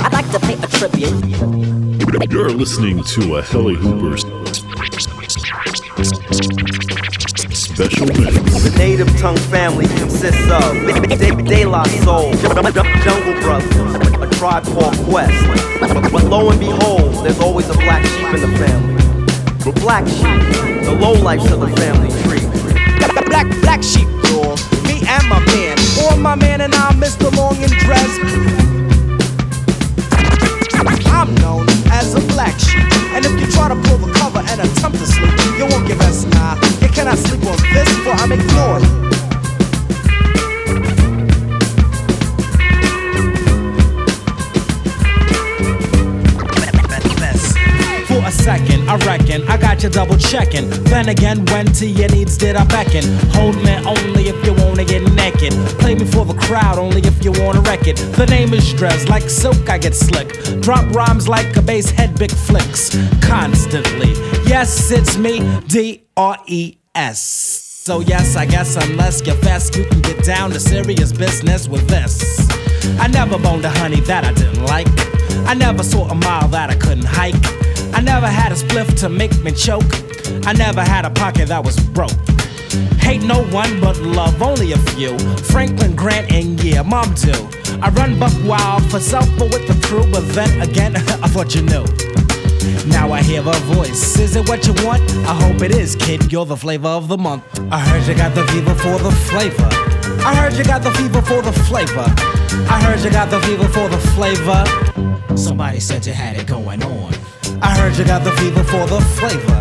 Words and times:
I'd 0.00 0.12
like 0.12 0.30
to 0.32 0.38
pay 0.40 0.54
a 0.54 0.66
tribute. 0.66 2.30
You're 2.30 2.50
listening 2.50 3.02
to 3.02 3.36
a 3.36 3.42
Helly 3.42 3.74
Hooper 3.74 4.16
special 7.72 8.06
mix. 8.06 8.62
The 8.62 8.74
native 8.76 9.08
tongue 9.18 9.38
family 9.48 9.86
consists 9.86 10.50
of 10.50 10.74
De, 11.18 11.42
De 11.42 11.64
La 11.64 11.84
Soul, 12.04 12.32
Jungle 12.34 13.40
Brothers, 13.40 13.72
a 14.20 14.28
tribe 14.36 14.64
called 14.64 14.96
Quest. 15.08 15.32
But 16.12 16.24
lo 16.24 16.50
and 16.50 16.60
behold, 16.60 17.24
there's 17.24 17.40
always 17.40 17.68
a 17.70 17.74
black 17.74 18.04
sheep 18.04 18.34
in 18.34 18.40
the 18.42 18.58
family. 18.58 18.94
The 19.64 19.72
black 19.80 20.06
sheep, 20.06 20.84
the 20.84 20.92
low 21.00 21.12
lifes 21.12 21.50
of 21.50 21.60
the 21.60 21.68
family 21.68 22.10
tree. 22.22 22.42
Black, 23.26 23.48
black 23.62 23.82
sheep, 23.82 24.08
dog. 24.24 24.58
Me 24.84 25.00
and 25.08 25.28
my 25.28 25.40
man, 25.46 25.78
or 26.04 26.16
my 26.16 26.34
man 26.34 26.60
and 26.60 26.74
I, 26.74 26.92
Mr. 26.92 27.34
Long 27.36 27.56
and 27.62 27.72
Dres. 27.84 28.12
I'm 31.06 31.34
known 31.36 31.66
as 31.92 32.14
a 32.14 32.20
black 32.34 32.58
sheep. 32.58 32.82
And 33.14 33.24
if 33.24 33.32
you 33.40 33.46
try 33.52 33.68
to 33.68 33.76
pull 33.76 33.98
the 33.98 34.12
cover 34.12 34.40
and 34.40 34.60
attempt 34.60 34.98
to 34.98 35.06
sleep, 35.06 35.32
you 35.58 35.66
won't 35.66 35.86
give 35.86 36.00
us 36.00 36.24
nah. 36.24 36.54
You 36.80 36.88
cannot 36.88 37.18
sleep 37.18 37.44
on 37.46 37.58
this, 37.72 37.88
for 38.02 38.10
I'm 38.10 38.32
ignored. 38.32 39.11
Second, 48.42 48.90
I 48.90 48.96
reckon 49.06 49.48
I 49.48 49.56
got 49.56 49.84
you 49.84 49.88
double 49.88 50.16
checking. 50.16 50.68
Then 50.90 51.08
again, 51.10 51.44
when 51.46 51.66
to 51.78 51.86
your 51.86 52.08
needs 52.08 52.36
did 52.36 52.56
I 52.56 52.64
beckon? 52.64 53.04
Hold 53.30 53.54
me 53.62 53.76
only 53.86 54.24
if 54.28 54.44
you 54.44 54.52
wanna 54.54 54.84
get 54.84 55.02
naked. 55.12 55.52
Play 55.78 55.94
me 55.94 56.04
for 56.04 56.24
the 56.24 56.34
crowd 56.34 56.76
only 56.76 57.02
if 57.02 57.24
you 57.24 57.30
wanna 57.30 57.60
wreck 57.60 57.86
it. 57.86 57.98
The 58.16 58.26
name 58.26 58.52
is 58.52 58.72
Dres, 58.74 59.08
like 59.08 59.30
silk 59.30 59.68
I 59.70 59.78
get 59.78 59.94
slick. 59.94 60.60
Drop 60.60 60.92
rhymes 60.92 61.28
like 61.28 61.56
a 61.56 61.62
bass 61.62 61.88
head, 61.90 62.18
big 62.18 62.32
flicks. 62.32 62.90
Constantly, 63.20 64.12
yes, 64.44 64.90
it's 64.90 65.16
me, 65.16 65.38
D 65.68 66.02
R 66.16 66.36
E 66.48 66.78
S. 66.96 67.20
So 67.84 68.00
yes, 68.00 68.34
I 68.34 68.46
guess 68.46 68.74
unless 68.74 69.24
you're 69.24 69.36
fast, 69.36 69.76
you 69.76 69.84
can 69.84 70.00
get 70.00 70.24
down 70.24 70.50
to 70.50 70.58
serious 70.58 71.12
business 71.12 71.68
with 71.68 71.86
this. 71.86 72.50
I 72.98 73.06
never 73.06 73.38
boned 73.38 73.64
a 73.64 73.70
honey 73.70 74.00
that 74.00 74.24
I 74.24 74.32
didn't 74.32 74.64
like. 74.64 74.88
I 75.46 75.54
never 75.54 75.84
saw 75.84 76.08
a 76.08 76.14
mile 76.16 76.48
that 76.48 76.70
I 76.70 76.74
couldn't 76.74 77.06
hike. 77.06 77.34
I 77.94 78.00
never 78.00 78.26
had 78.26 78.52
a 78.52 78.54
spliff 78.54 78.98
to 79.00 79.08
make 79.08 79.36
me 79.42 79.52
choke. 79.52 79.84
I 80.46 80.52
never 80.52 80.82
had 80.82 81.04
a 81.04 81.10
pocket 81.10 81.48
that 81.48 81.64
was 81.64 81.78
broke. 81.90 82.12
Hate 82.98 83.22
no 83.22 83.44
one 83.46 83.80
but 83.80 83.98
love 83.98 84.40
only 84.42 84.72
a 84.72 84.78
few. 84.78 85.18
Franklin 85.52 85.94
Grant 85.94 86.32
and 86.32 86.62
yeah, 86.62 86.82
mom 86.82 87.14
too. 87.14 87.48
I 87.82 87.90
run 87.90 88.18
buck 88.18 88.32
wild 88.44 88.88
for 88.90 89.00
self 89.00 89.28
but 89.38 89.52
with 89.52 89.66
the 89.66 89.86
crew, 89.86 90.10
but 90.10 90.26
then 90.34 90.62
again, 90.62 90.96
I 90.96 91.28
thought 91.28 91.54
you 91.54 91.62
knew. 91.62 91.84
Now 92.86 93.12
I 93.12 93.22
hear 93.22 93.40
a 93.40 93.58
voice. 93.74 94.18
Is 94.18 94.36
it 94.36 94.48
what 94.48 94.66
you 94.66 94.74
want? 94.84 95.02
I 95.26 95.34
hope 95.34 95.62
it 95.62 95.72
is, 95.72 95.96
kid. 95.96 96.32
You're 96.32 96.46
the 96.46 96.56
flavor 96.56 96.88
of 96.88 97.08
the 97.08 97.18
month. 97.18 97.44
I 97.70 97.78
heard 97.80 98.06
you 98.06 98.14
got 98.14 98.34
the 98.34 98.46
fever 98.48 98.74
for 98.74 98.98
the 98.98 99.10
flavor. 99.30 99.68
I 100.24 100.34
heard 100.34 100.54
you 100.54 100.64
got 100.64 100.82
the 100.82 100.92
fever 100.92 101.22
for 101.22 101.42
the 101.42 101.52
flavor. 101.52 102.06
I 102.70 102.80
heard 102.82 103.00
you 103.00 103.10
got 103.10 103.30
the 103.30 103.40
fever 103.40 103.68
for 103.68 103.88
the 103.88 103.98
flavor. 104.14 105.36
Somebody 105.36 105.80
said 105.80 106.06
you 106.06 106.12
had 106.12 106.36
it 106.36 106.46
going 106.46 106.82
on. 106.82 107.01
I 107.62 107.76
heard 107.78 107.96
you 107.96 108.04
got 108.04 108.24
the 108.24 108.32
fever 108.32 108.64
for 108.64 108.86
the 108.86 109.00
flavor. 109.00 109.56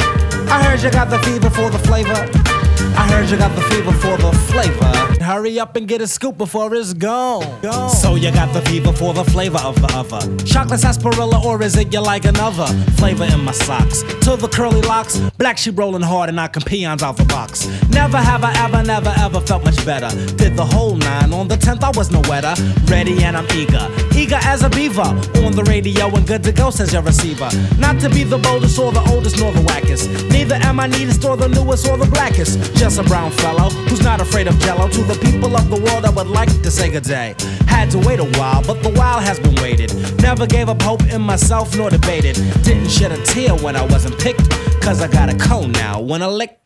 I 0.50 0.64
heard 0.64 0.82
you 0.82 0.90
got 0.92 1.10
the 1.10 1.20
fever 1.20 1.50
for 1.50 1.70
the 1.70 1.80
flavor. 1.80 2.61
I 2.96 3.08
heard 3.12 3.30
you 3.30 3.38
got 3.38 3.56
the 3.56 3.62
fever 3.62 3.92
for 3.94 4.18
the 4.18 4.32
flavor. 4.52 5.24
Hurry 5.24 5.60
up 5.60 5.76
and 5.76 5.88
get 5.88 6.02
a 6.02 6.08
scoop 6.08 6.38
before 6.38 6.74
it's 6.76 6.94
gone. 6.94 7.62
gone. 7.62 7.90
So 7.90 8.16
you 8.16 8.32
got 8.32 8.54
the 8.54 8.62
fever 8.64 8.92
for 8.92 9.14
the 9.14 9.24
flavor 9.24 9.60
of 9.60 9.76
the 9.76 9.88
other. 9.94 10.22
Chocolate 10.46 10.80
sarsaparilla, 10.80 11.42
or 11.46 11.62
is 11.62 11.78
it 11.78 11.94
you 11.94 12.02
like 12.02 12.26
another? 12.26 12.66
Flavor 12.94 13.26
in 13.26 13.44
my 13.44 13.52
socks. 13.52 14.02
To 14.26 14.36
the 14.36 14.48
curly 14.48 14.82
locks, 14.82 15.20
black 15.38 15.58
sheep 15.58 15.78
rolling 15.78 16.02
hard 16.02 16.30
and 16.30 16.36
knocking 16.36 16.64
peons 16.64 17.04
out 17.04 17.18
the 17.18 17.26
box. 17.26 17.68
Never 17.90 18.18
have 18.18 18.44
I 18.44 18.54
ever, 18.66 18.84
never 18.84 19.14
ever 19.20 19.40
felt 19.42 19.64
much 19.64 19.86
better. 19.86 20.10
Did 20.36 20.56
the 20.56 20.66
whole 20.66 20.96
nine. 20.96 21.32
On 21.34 21.48
the 21.48 21.58
tenth, 21.58 21.84
I 21.84 21.92
was 21.92 22.12
no 22.12 22.22
wetter. 22.28 22.54
Ready 22.86 23.24
and 23.24 23.38
I'm 23.38 23.48
eager. 23.56 23.88
Eager 24.16 24.40
as 24.42 24.64
a 24.64 24.70
beaver. 24.70 25.02
On 25.46 25.52
the 25.52 25.64
radio 25.68 26.08
and 26.08 26.26
good 26.26 26.44
to 26.44 26.52
go, 26.52 26.72
says 26.72 26.94
your 26.94 27.04
receiver. 27.04 27.50
Not 27.78 28.00
to 28.02 28.10
be 28.10 28.24
the 28.24 28.38
boldest 28.38 28.78
or 28.80 28.92
the 28.92 29.02
oldest 29.12 29.40
nor 29.40 29.52
the 29.52 29.62
wackest. 29.62 30.30
Neither 30.30 30.56
am 30.56 30.80
I 30.80 30.88
neatest 30.88 31.24
or 31.26 31.38
the 31.38 31.48
newest 31.48 31.88
or 31.88 31.98
the 31.98 32.08
blackest. 32.08 32.58
Just 32.76 33.00
a 33.00 33.04
brown 33.04 33.32
fellow 33.32 33.70
who's 33.88 34.02
not 34.02 34.22
afraid 34.22 34.48
of 34.48 34.58
jello. 34.60 34.88
To 34.90 35.02
the 35.04 35.18
people 35.20 35.56
of 35.56 35.70
the 35.70 35.80
world, 35.80 36.06
I 36.06 36.10
would 36.10 36.28
like 36.28 36.50
to 36.62 36.72
say 36.72 36.90
good 36.92 37.04
day. 37.04 37.36
Had 37.68 37.92
to 37.92 38.00
wait 38.00 38.20
a 38.20 38.30
while, 38.40 38.64
but 38.64 38.82
the 38.84 38.90
while 38.90 39.20
has 39.20 39.40
been 39.40 39.56
waited. 39.56 39.94
Never 40.22 40.46
gave 40.46 40.70
up 40.70 40.82
hope 40.82 41.04
in 41.06 41.22
myself 41.22 41.76
nor 41.78 41.90
debated. 41.90 42.36
Didn't 42.64 42.90
shed 42.90 43.12
a 43.12 43.24
tear 43.24 43.56
when 43.56 43.76
I 43.76 43.86
wasn't 43.86 44.20
picked, 44.20 44.50
cause 44.82 45.02
I 45.02 45.08
got 45.08 45.30
a 45.30 45.38
cone 45.38 45.72
now 45.72 46.00
when 46.00 46.22
I 46.22 46.28
lick. 46.28 46.58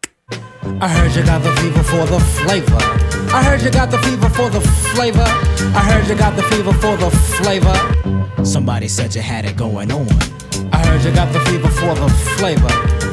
I 0.81 0.89
heard 0.89 1.15
you 1.15 1.23
got 1.23 1.44
the 1.44 1.53
fever 1.61 1.83
for 1.83 2.05
the 2.05 2.19
flavor. 2.19 2.77
I 3.33 3.44
heard 3.44 3.61
you 3.61 3.71
got 3.71 3.91
the 3.91 3.97
fever 3.99 4.29
for 4.29 4.49
the 4.49 4.61
flavor. 4.94 5.25
I 5.75 5.83
heard 5.91 6.07
you 6.07 6.15
got 6.15 6.35
the 6.35 6.44
fever 6.44 6.73
for 6.73 6.97
the 6.97 7.11
flavor. 7.11 8.44
Somebody 8.44 8.88
said 8.88 9.13
you 9.15 9.21
had 9.21 9.45
it 9.45 9.57
going 9.57 9.91
on. 9.91 10.07
I 10.71 10.85
heard 10.85 11.03
you 11.03 11.13
got 11.13 11.31
the 11.33 11.39
fever 11.41 11.69
for 11.69 11.95
the 11.95 12.09
flavor. 12.38 12.67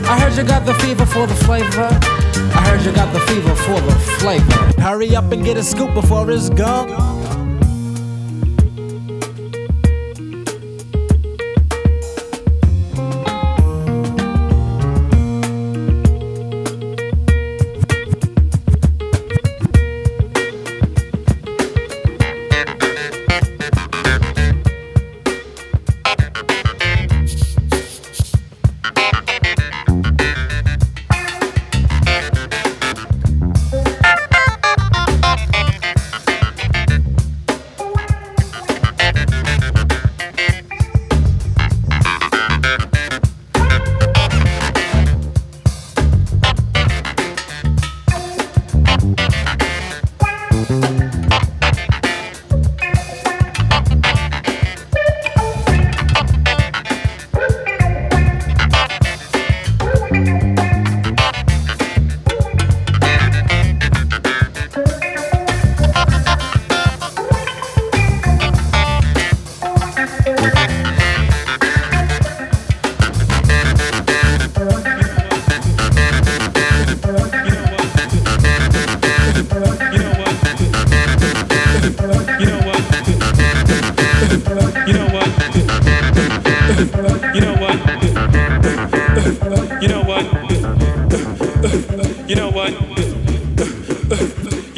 I 0.08 0.18
heard 0.18 0.36
you 0.36 0.44
got 0.44 0.66
the 0.66 0.74
fever 0.74 1.06
for 1.06 1.26
the 1.26 1.34
flavor. 1.34 2.21
I 2.50 2.68
heard 2.68 2.84
you 2.84 2.92
got 2.92 3.12
the 3.12 3.20
fever 3.20 3.54
for 3.54 3.80
the 3.80 3.92
flavor. 4.18 4.80
Hurry 4.80 5.14
up 5.14 5.30
and 5.32 5.44
get 5.44 5.56
a 5.56 5.62
scoop 5.62 5.94
before 5.94 6.30
it's 6.30 6.50
gone. 6.50 7.21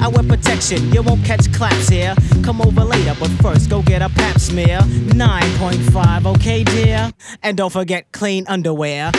I 0.00 0.08
wear 0.08 0.22
protection, 0.22 0.92
you 0.92 1.02
won't 1.02 1.24
catch 1.24 1.52
claps 1.52 1.88
here. 1.88 2.14
Come 2.42 2.60
over 2.60 2.84
later, 2.84 3.14
but 3.18 3.30
first 3.42 3.68
go 3.68 3.82
get 3.82 4.02
a 4.02 4.08
pap 4.08 4.38
smear. 4.38 4.78
9.5, 4.78 6.26
okay, 6.36 6.64
dear? 6.64 7.10
And 7.42 7.56
don't 7.56 7.72
forget 7.72 8.10
clean 8.12 8.46
underwear. 8.46 9.10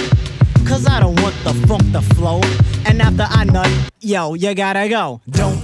Cause 0.66 0.88
I 0.88 1.00
don't 1.00 1.20
want 1.22 1.36
the 1.44 1.54
funk 1.68 1.92
to 1.94 2.02
flow. 2.16 2.42
And 2.86 3.02
after 3.02 3.26
I 3.28 3.44
nut, 3.44 3.70
yo, 4.00 4.36
you 4.36 4.54
gotta 4.54 4.88
go. 4.88 5.22
Don't 5.30 5.60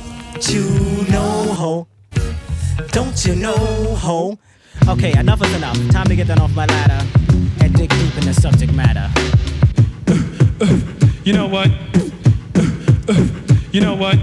you 0.49 1.05
know, 1.09 1.53
ho? 1.53 1.87
Don't 2.91 3.25
you 3.25 3.35
know, 3.35 3.55
ho? 3.95 4.37
Okay, 4.87 5.17
enough 5.17 5.41
is 5.43 5.53
enough. 5.55 5.77
Time 5.89 6.07
to 6.07 6.15
get 6.15 6.27
down 6.27 6.39
off 6.39 6.53
my 6.55 6.65
ladder 6.65 7.05
and 7.61 7.73
dig 7.73 7.89
deep 7.89 8.17
in 8.17 8.25
the 8.25 8.33
subject 8.33 8.73
matter. 8.73 9.09
You 11.23 11.33
know 11.33 11.47
what? 11.47 11.69
You 13.73 13.81
know 13.81 13.95
what? 13.95 14.17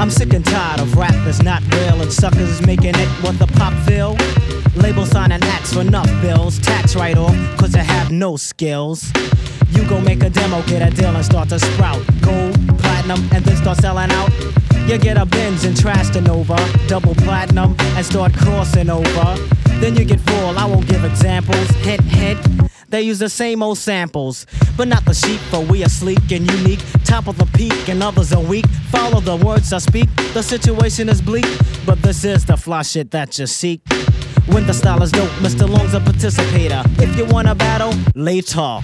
I'm 0.00 0.10
sick 0.10 0.32
and 0.32 0.44
tired 0.44 0.80
of 0.80 0.96
rappers 0.96 1.42
not 1.42 1.60
real 1.74 2.00
and 2.00 2.12
suckers 2.12 2.64
making 2.64 2.94
it 2.94 3.08
what 3.20 3.36
the 3.38 3.48
pop 3.48 3.74
feel. 3.84 4.16
Label 4.80 5.04
signing 5.04 5.42
acts 5.42 5.74
for 5.74 5.80
enough 5.80 6.08
bills, 6.22 6.60
tax 6.60 6.94
write 6.94 7.18
off, 7.18 7.34
cause 7.58 7.74
I 7.74 7.80
have 7.80 8.12
no 8.12 8.36
skills. 8.36 9.12
You 9.70 9.86
go 9.88 10.00
make 10.00 10.22
a 10.22 10.30
demo, 10.30 10.62
get 10.62 10.86
a 10.86 10.94
deal 10.94 11.14
and 11.14 11.24
start 11.24 11.48
to 11.48 11.58
sprout. 11.58 12.00
Gold, 12.20 12.54
platinum, 12.78 13.28
and 13.32 13.44
then 13.44 13.56
start 13.56 13.78
selling 13.78 14.10
out. 14.12 14.30
You 14.86 14.98
get 14.98 15.18
a 15.18 15.26
Benz 15.26 15.64
and 15.64 15.76
trash 15.76 16.10
the 16.10 16.20
Nova, 16.20 16.56
double 16.86 17.16
platinum, 17.16 17.74
and 17.78 18.06
start 18.06 18.32
crossing 18.34 18.90
over. 18.90 19.34
Then 19.80 19.96
you 19.96 20.04
get 20.04 20.20
full, 20.20 20.58
I 20.58 20.64
won't 20.64 20.86
give 20.86 21.04
examples. 21.04 21.68
Hint, 21.82 22.02
hint. 22.02 22.67
They 22.88 23.02
use 23.02 23.18
the 23.18 23.28
same 23.28 23.62
old 23.62 23.78
samples, 23.78 24.46
but 24.76 24.88
not 24.88 25.04
the 25.04 25.12
sheep, 25.12 25.40
for 25.50 25.60
we 25.60 25.84
are 25.84 25.88
sleek 25.88 26.32
and 26.32 26.50
unique. 26.50 26.80
Top 27.04 27.26
of 27.26 27.36
the 27.36 27.46
peak, 27.46 27.88
and 27.88 28.02
others 28.02 28.32
are 28.32 28.42
weak. 28.42 28.66
Follow 28.90 29.20
the 29.20 29.36
words 29.36 29.72
I 29.72 29.78
speak, 29.78 30.08
the 30.32 30.42
situation 30.42 31.08
is 31.08 31.20
bleak, 31.20 31.46
but 31.84 32.00
this 32.02 32.24
is 32.24 32.44
the 32.46 32.56
fly 32.56 32.82
shit 32.82 33.10
that 33.10 33.38
you 33.38 33.46
seek. 33.46 33.80
When 34.46 34.66
the 34.66 34.72
style 34.72 35.02
is 35.02 35.12
dope, 35.12 35.28
Mr. 35.42 35.68
Long's 35.68 35.92
a 35.92 36.00
participator. 36.00 36.82
If 36.98 37.16
you 37.18 37.26
wanna 37.26 37.54
battle, 37.54 37.92
later. 38.14 38.80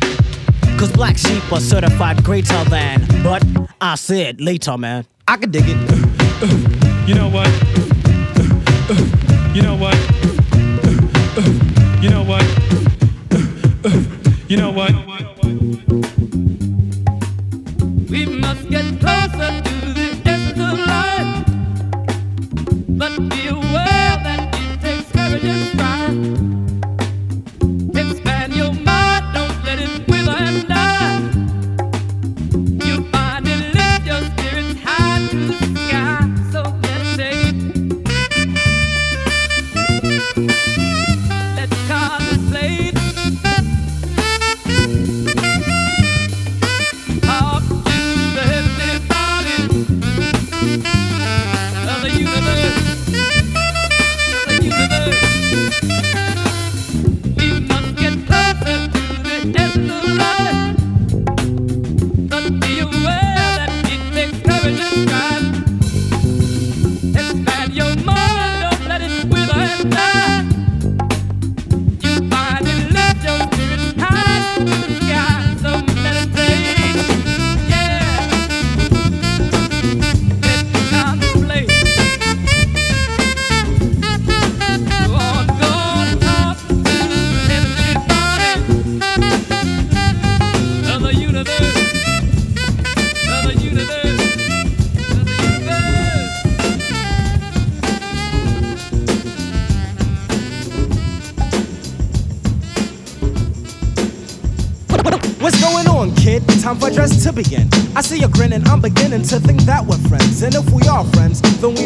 Cause 0.79 0.93
black 0.93 1.17
sheep 1.17 1.51
are 1.51 1.61
certified 1.61 2.23
greater 2.23 2.63
than. 2.65 3.07
But 3.23 3.43
I 3.81 3.95
said 3.95 4.41
later, 4.41 4.77
man. 4.77 5.07
I 5.27 5.39
can 5.39 5.51
dig 5.51 5.65
it. 5.67 7.09
You 7.09 7.15
know 7.15 7.29
what? 7.31 7.49
You 9.55 9.63
know 9.63 9.77
what? 9.77 9.95
You 14.47 14.59
know 14.59 14.71
what? 14.71 15.24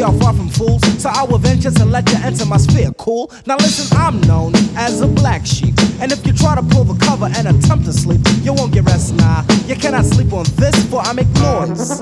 Are 0.01 0.13
far 0.19 0.33
from 0.33 0.49
fools. 0.49 0.81
So 1.01 1.09
I 1.09 1.23
will 1.23 1.37
venture 1.37 1.71
to 1.71 1.85
let 1.85 2.09
you 2.11 2.17
enter 2.23 2.45
my 2.45 2.57
sphere, 2.57 2.91
cool? 2.97 3.31
Now 3.45 3.57
listen, 3.57 3.97
I'm 3.97 4.21
known 4.21 4.53
as 4.75 5.01
a 5.01 5.07
black 5.07 5.45
sheep. 5.45 5.75
And 5.99 6.11
if 6.11 6.25
you 6.25 6.33
try 6.33 6.55
to 6.55 6.63
pull 6.63 6.83
the 6.83 6.97
cover 7.05 7.29
and 7.35 7.47
attempt 7.47 7.85
to 7.85 7.93
sleep, 7.93 8.21
you 8.41 8.53
won't 8.53 8.73
get 8.73 8.85
rest, 8.85 9.15
nah. 9.15 9.43
You 9.65 9.75
cannot 9.75 10.05
sleep 10.05 10.31
on 10.33 10.45
this, 10.55 10.75
for 10.89 11.01
I 11.01 11.13
make 11.13 11.29
noise. 11.29 12.01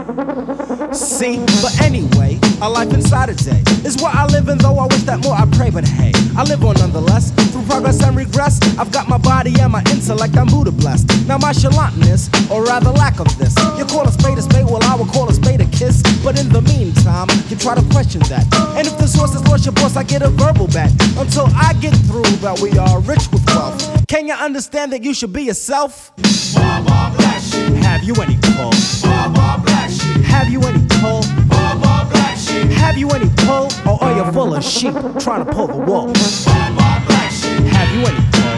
See, 0.97 1.38
but 1.61 1.79
anyway, 1.81 2.39
a 2.59 2.67
life 2.67 2.91
inside 2.91 3.29
a 3.29 3.35
day 3.35 3.61
is 3.85 4.01
what 4.01 4.15
I 4.15 4.25
live 4.25 4.49
in, 4.49 4.57
though 4.57 4.79
I 4.79 4.88
wish 4.88 5.03
that 5.03 5.19
more 5.21 5.35
I 5.35 5.45
pray, 5.53 5.69
but 5.69 5.88
hey, 5.88 6.11
I 6.35 6.41
live 6.44 6.65
on 6.65 6.73
nonetheless. 6.75 7.29
Through 7.51 7.63
progress 7.63 8.01
and 8.01 8.17
regress, 8.17 8.59
I've 8.79 8.91
got 8.91 9.07
my 9.07 9.19
body 9.19 9.53
and 9.61 9.71
my 9.71 9.83
intellect, 9.91 10.35
I'm 10.35 10.47
Buddha 10.47 10.71
blessed. 10.71 11.27
Now 11.27 11.38
my 11.38 11.53
chalantness, 11.53 12.33
or 12.49 12.63
rather 12.63 12.89
lack 12.89 13.19
of 13.19 13.27
this, 13.38 13.55
you 13.77 13.85
call 13.85 14.07
a 14.07 14.11
spade 14.11 14.39
a 14.39 14.41
spade, 14.41 14.65
well 14.65 14.83
I 14.83 14.95
will 14.95 15.05
call 15.05 15.29
a 15.29 15.33
spade 15.33 15.61
a 15.61 15.65
kiss. 15.65 16.01
But 16.23 16.39
in 16.39 16.49
the 16.49 16.61
meantime, 16.61 17.27
you 17.47 17.55
try 17.57 17.75
to 17.75 17.85
question 17.93 18.21
that. 18.33 18.45
And 18.75 18.88
if 18.88 18.97
the 18.97 19.07
source 19.07 19.35
is 19.35 19.45
lost 19.47 19.65
your 19.65 19.73
boss, 19.73 19.95
I 19.95 20.03
get 20.03 20.23
a 20.23 20.29
verbal 20.29 20.67
back. 20.67 20.89
Until 21.15 21.45
I 21.53 21.73
get 21.79 21.93
through 22.09 22.29
that 22.41 22.59
we 22.59 22.77
are 22.79 23.00
rich 23.01 23.29
with 23.31 23.45
wealth. 23.53 24.07
Can 24.07 24.27
you 24.27 24.33
understand 24.33 24.91
that 24.93 25.03
you 25.03 25.13
should 25.13 25.31
be 25.31 25.43
yourself? 25.43 26.12
Have 27.86 28.03
you 28.03 28.15
any 28.15 28.38
pull? 28.41 28.74
Have 30.27 30.50
you 30.50 30.62
any 30.62 30.86
pull? 31.01 31.24
Have 31.24 32.98
you 32.98 33.10
any 33.10 33.29
pull? 33.38 33.69
Or 33.88 34.03
are 34.03 34.15
you 34.15 34.31
full 34.31 34.55
of 34.55 34.63
sheep 34.63 34.93
trying 35.19 35.46
to 35.46 35.51
pull 35.51 35.67
the 35.67 35.77
wool? 35.77 36.13
Have 36.15 37.89
you 37.93 38.05
any 38.05 38.24
pull? 38.31 38.57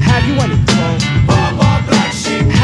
Have 0.00 0.24
you 0.26 0.34
any 0.40 0.56
pull? 0.66 1.13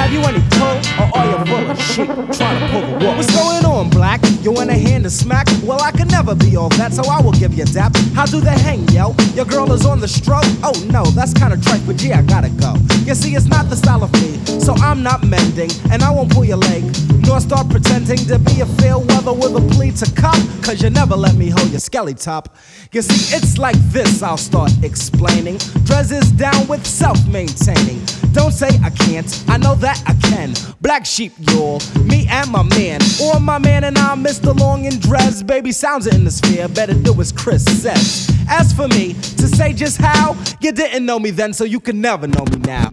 Have 0.00 0.14
you 0.14 0.21
any 0.21 0.40
pull? 0.57 0.80
Or 0.99 1.19
are 1.19 1.26
you 1.28 1.45
full 1.45 1.71
of 1.71 1.78
sheep 1.78 2.07
trying 2.33 2.59
to 2.59 2.69
pull 2.73 2.80
the 2.80 3.04
wool? 3.04 3.16
What's 3.16 3.37
going 3.37 3.66
on, 3.66 3.90
black? 3.90 4.23
You 4.40 4.50
want 4.50 4.71
a 4.71 4.75
hand 4.75 5.04
to 5.04 5.11
smack? 5.11 5.47
Well, 5.62 5.83
I 5.83 5.90
can 5.90 6.09
never 6.09 6.35
be 6.35 6.57
all 6.57 6.71
that, 6.71 6.95
so 6.95 7.02
I 7.04 7.21
will 7.21 7.33
give 7.33 7.52
you 7.52 7.66
dap. 7.66 7.95
How 8.14 8.25
do 8.25 8.40
they 8.40 8.59
hang, 8.59 8.88
yo? 8.88 9.14
Your 9.35 9.45
girl 9.45 9.71
is 9.73 9.85
on 9.85 10.00
the 10.00 10.09
stroke? 10.09 10.47
Oh 10.64 10.73
no, 10.90 11.04
that's 11.04 11.35
kinda 11.35 11.59
trite, 11.59 11.87
but 11.87 12.02
yeah, 12.02 12.21
I 12.21 12.23
gotta 12.23 12.49
go. 12.49 12.76
You 13.04 13.14
see, 13.14 13.35
it's 13.35 13.45
not 13.45 13.69
the 13.69 13.76
style 13.76 14.02
of 14.02 14.11
me, 14.14 14.38
so 14.59 14.73
I'm 14.76 15.02
not 15.02 15.23
mending, 15.23 15.71
and 15.92 16.02
I 16.02 16.11
won't 16.11 16.33
pull 16.33 16.47
your 16.47 16.57
leg, 16.57 16.83
nor 17.26 17.38
start 17.38 17.69
pretending 17.69 18.16
to 18.28 18.38
be 18.38 18.62
a 18.62 18.66
fair 18.80 18.99
weather 18.99 19.35
with 19.35 19.54
a 19.54 19.75
plea 19.75 19.92
to 19.92 20.11
cop, 20.14 20.40
cause 20.62 20.83
you 20.83 20.88
never 20.88 21.14
let 21.14 21.35
me 21.35 21.50
hold 21.50 21.71
your 21.71 21.80
skelly 21.80 22.14
top. 22.14 22.57
You 22.92 23.02
see, 23.02 23.37
it's 23.37 23.59
like 23.59 23.76
this, 23.92 24.23
I'll 24.23 24.38
start 24.38 24.73
explaining. 24.83 25.59
Dres 25.85 26.11
is 26.11 26.33
down 26.33 26.66
with 26.69 26.87
self 26.87 27.19
maintaining. 27.26 28.00
Don't 28.33 28.52
say 28.52 28.69
I 28.83 28.90
can't, 28.90 29.45
I 29.49 29.59
know 29.59 29.75
that 29.76 29.89
I 30.06 30.14
can. 30.28 30.54
Black 30.80 31.04
sheep, 31.04 31.32
y'all, 31.38 31.80
me 32.04 32.26
and 32.28 32.50
my 32.50 32.62
man, 32.62 33.00
or 33.23 33.40
my 33.40 33.59
man 33.59 33.85
and 33.85 33.99
I, 33.99 34.14
Mr. 34.14 34.59
Long 34.59 34.87
and 34.87 35.00
Dres. 35.00 35.42
Baby, 35.42 35.73
sounds 35.73 36.06
in 36.06 36.25
the 36.25 36.30
sphere, 36.30 36.68
better 36.68 36.94
do 36.94 37.20
as 37.20 37.32
Chris 37.32 37.64
says. 37.64 38.30
As 38.49 38.73
for 38.73 38.88
me, 38.88 39.14
to 39.14 39.47
say 39.49 39.73
just 39.73 39.99
how, 39.99 40.37
you 40.61 40.73
didn't 40.73 41.04
know 41.06 41.18
me 41.18 41.30
then, 41.30 41.52
so 41.52 41.64
you 41.64 41.80
can 41.80 42.00
never 42.00 42.26
know 42.26 42.44
me 42.44 42.59
now. 42.59 42.90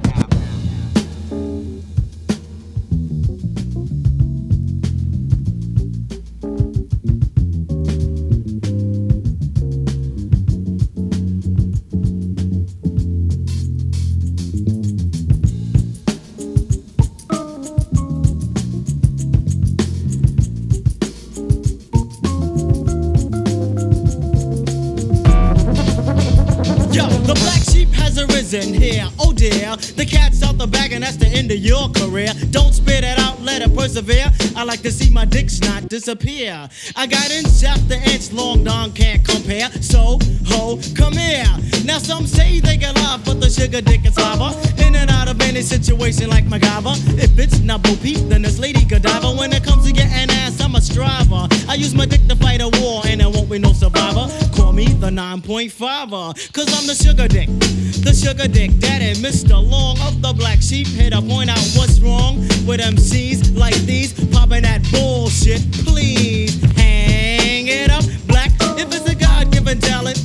End 31.48 31.58
of 31.58 31.66
your 31.66 31.89
career. 31.89 32.34
Don't 32.51 32.74
spit 32.74 33.04
it 33.04 33.18
out, 33.20 33.42
let 33.42 33.62
it 33.62 33.74
persevere. 33.74 34.30
I 34.56 34.63
like 34.63 34.82
to 34.82 34.92
see 34.92 35.10
my 35.10 35.24
dick 35.24 35.48
not 35.62 35.88
disappear. 35.88 36.68
I 36.96 37.08
got 37.08 37.32
inch 37.32 37.63
after 37.63 37.94
inch, 37.94 38.34
long 38.34 38.63
Don 38.63 38.92
can't 38.92 39.24
compare. 39.25 39.70
So, 39.82 40.20
ho, 40.46 40.80
come 40.96 41.13
here. 41.13 41.48
Now 41.86 42.00
some 42.00 42.25
say 42.27 42.60
they 42.60 42.75
get 42.75 42.96
love, 42.96 43.24
but 43.24 43.39
the 43.39 43.50
sugar 43.50 43.82
dick 43.82 44.06
is 44.06 44.18
lava. 44.18 44.50
In 44.84 44.96
and 44.96 45.10
out 45.10 45.30
of 45.30 45.39
any 45.42 45.62
situation 45.62 46.30
like 46.30 46.46
MacGyver. 46.46 46.96
If 47.18 47.39
it's 47.39 47.60
not 47.60 47.82
Bo 47.82 47.96
Peep, 47.98 48.27
then 48.27 48.44
it's 48.44 48.60
Lady 48.60 48.84
Godiva. 48.84 49.32
When 49.38 49.54
it 49.54 49.63
comes 49.63 49.86
to 49.86 49.94
getting 49.94 50.30
ass, 50.30 50.60
I'm 50.60 50.75
a 50.75 50.82
striver. 50.82 51.48
I 51.70 51.75
use 51.75 51.94
my 51.96 52.06
dick 52.06 52.27
to 52.27 52.36
fight 52.36 52.62
a 52.62 52.70
the 55.00 55.10
9.5er, 55.10 56.30
uh, 56.30 56.34
cause 56.54 56.68
I'm 56.74 56.88
the 56.88 56.96
sugar 56.96 57.27
dick. 57.27 57.48
The 58.04 58.13
sugar 58.13 58.48
dick 58.48 58.77
daddy, 58.80 59.13
Mr. 59.20 59.51
Long 59.51 60.00
of 60.01 60.22
the 60.22 60.34
Black 60.34 60.62
Sheep. 60.62 60.88
Here 60.88 61.10
to 61.10 61.22
point 61.22 61.50
out 61.50 61.60
what's 61.75 62.00
wrong 62.00 62.39
with 62.66 62.80
MCs 62.80 63.58
like 63.58 63.75
these, 63.86 64.13
popping 64.32 64.63
that 64.63 64.82
bullshit. 64.92 65.62
Please 65.86 66.67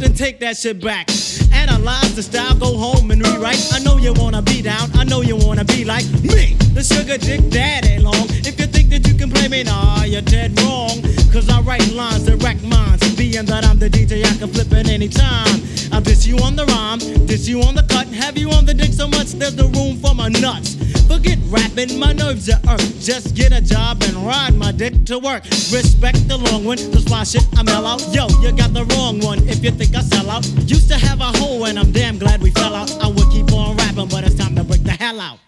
then 0.02 0.14
take 0.14 0.40
that 0.40 0.56
shit 0.56 0.80
back. 0.80 1.08
Analyze 1.52 2.14
the 2.16 2.22
style, 2.22 2.54
go 2.56 2.76
home 2.76 3.10
and 3.10 3.24
rewrite. 3.24 3.62
I 3.72 3.78
know 3.78 3.98
you 3.98 4.12
wanna 4.14 4.42
be 4.42 4.60
down, 4.60 4.90
I 4.94 5.04
know 5.04 5.20
you 5.22 5.36
wanna 5.36 5.64
be 5.64 5.84
like 5.84 6.06
me, 6.22 6.54
the 6.74 6.82
sugar 6.82 7.16
dick 7.18 7.48
daddy 7.50 8.02
long. 8.02 8.26
If 8.42 8.58
you 8.58 8.66
think 8.66 8.90
that 8.90 9.06
you 9.06 9.14
can 9.14 9.30
play 9.30 9.48
me, 9.48 9.62
nah, 9.62 10.02
you're 10.04 10.22
dead 10.22 10.58
wrong. 10.60 11.02
Cause 11.32 11.48
I 11.48 11.60
write 11.60 11.86
lines 11.92 12.24
that 12.24 12.42
wreck 12.42 12.60
minds. 12.62 13.14
Being 13.14 13.44
that 13.46 13.64
I'm 13.64 13.78
the 13.78 13.88
DJ, 13.88 14.24
I 14.24 14.36
can 14.36 14.48
flip 14.48 14.72
it 14.72 14.88
anytime. 14.88 15.62
I'll 15.92 16.00
diss 16.00 16.26
you 16.26 16.36
on 16.38 16.56
the 16.56 16.66
rhyme, 16.66 16.98
diss 17.26 17.46
you 17.46 17.62
on 17.62 17.74
the 17.74 17.84
cut, 17.84 18.08
have 18.08 18.36
you 18.36 18.50
on 18.50 18.66
the 18.66 18.74
dick 18.74 18.92
so 18.92 19.06
much 19.06 19.32
there's 19.32 19.56
no 19.56 19.68
room 19.68 19.96
for 19.98 20.14
my 20.14 20.28
nuts. 20.28 20.81
Forget 21.08 21.38
rapping, 21.46 21.98
my 21.98 22.12
nerves 22.12 22.48
are 22.48 22.60
irked. 22.68 23.00
Just 23.00 23.34
get 23.34 23.52
a 23.52 23.60
job 23.60 24.02
and 24.02 24.16
ride 24.16 24.54
my 24.54 24.72
dick 24.72 25.04
to 25.06 25.18
work. 25.18 25.44
Respect 25.70 26.28
the 26.28 26.36
long 26.36 26.64
one, 26.64 26.78
cause 26.92 27.04
fly 27.04 27.24
shit, 27.24 27.46
I 27.56 27.62
mell 27.62 27.86
out. 27.86 28.02
Yo, 28.14 28.28
you 28.40 28.52
got 28.52 28.72
the 28.72 28.84
wrong 28.94 29.20
one 29.20 29.46
if 29.48 29.62
you 29.62 29.70
think 29.70 29.94
I 29.94 30.00
sell 30.02 30.30
out. 30.30 30.44
Used 30.68 30.88
to 30.88 30.96
have 30.96 31.20
a 31.20 31.36
hole 31.38 31.66
and 31.66 31.78
I'm 31.78 31.92
damn 31.92 32.18
glad 32.18 32.42
we 32.42 32.50
fell 32.50 32.74
out. 32.74 32.90
I 33.02 33.08
would 33.08 33.30
keep 33.30 33.52
on 33.52 33.76
rapping, 33.76 34.08
but 34.08 34.24
it's 34.24 34.34
time 34.34 34.54
to 34.56 34.64
break 34.64 34.84
the 34.84 34.92
hell 34.92 35.20
out. 35.20 35.38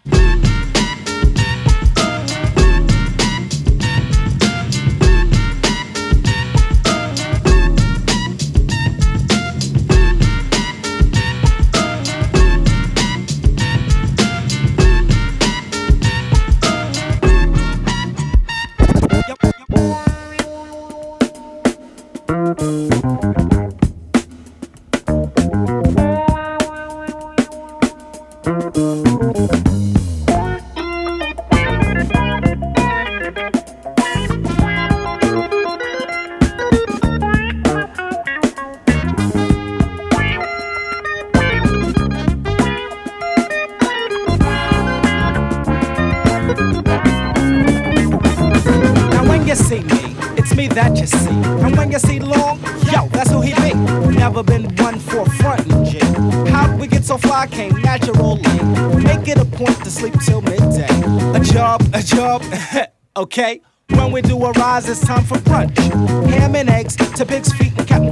Okay. 63.34 63.60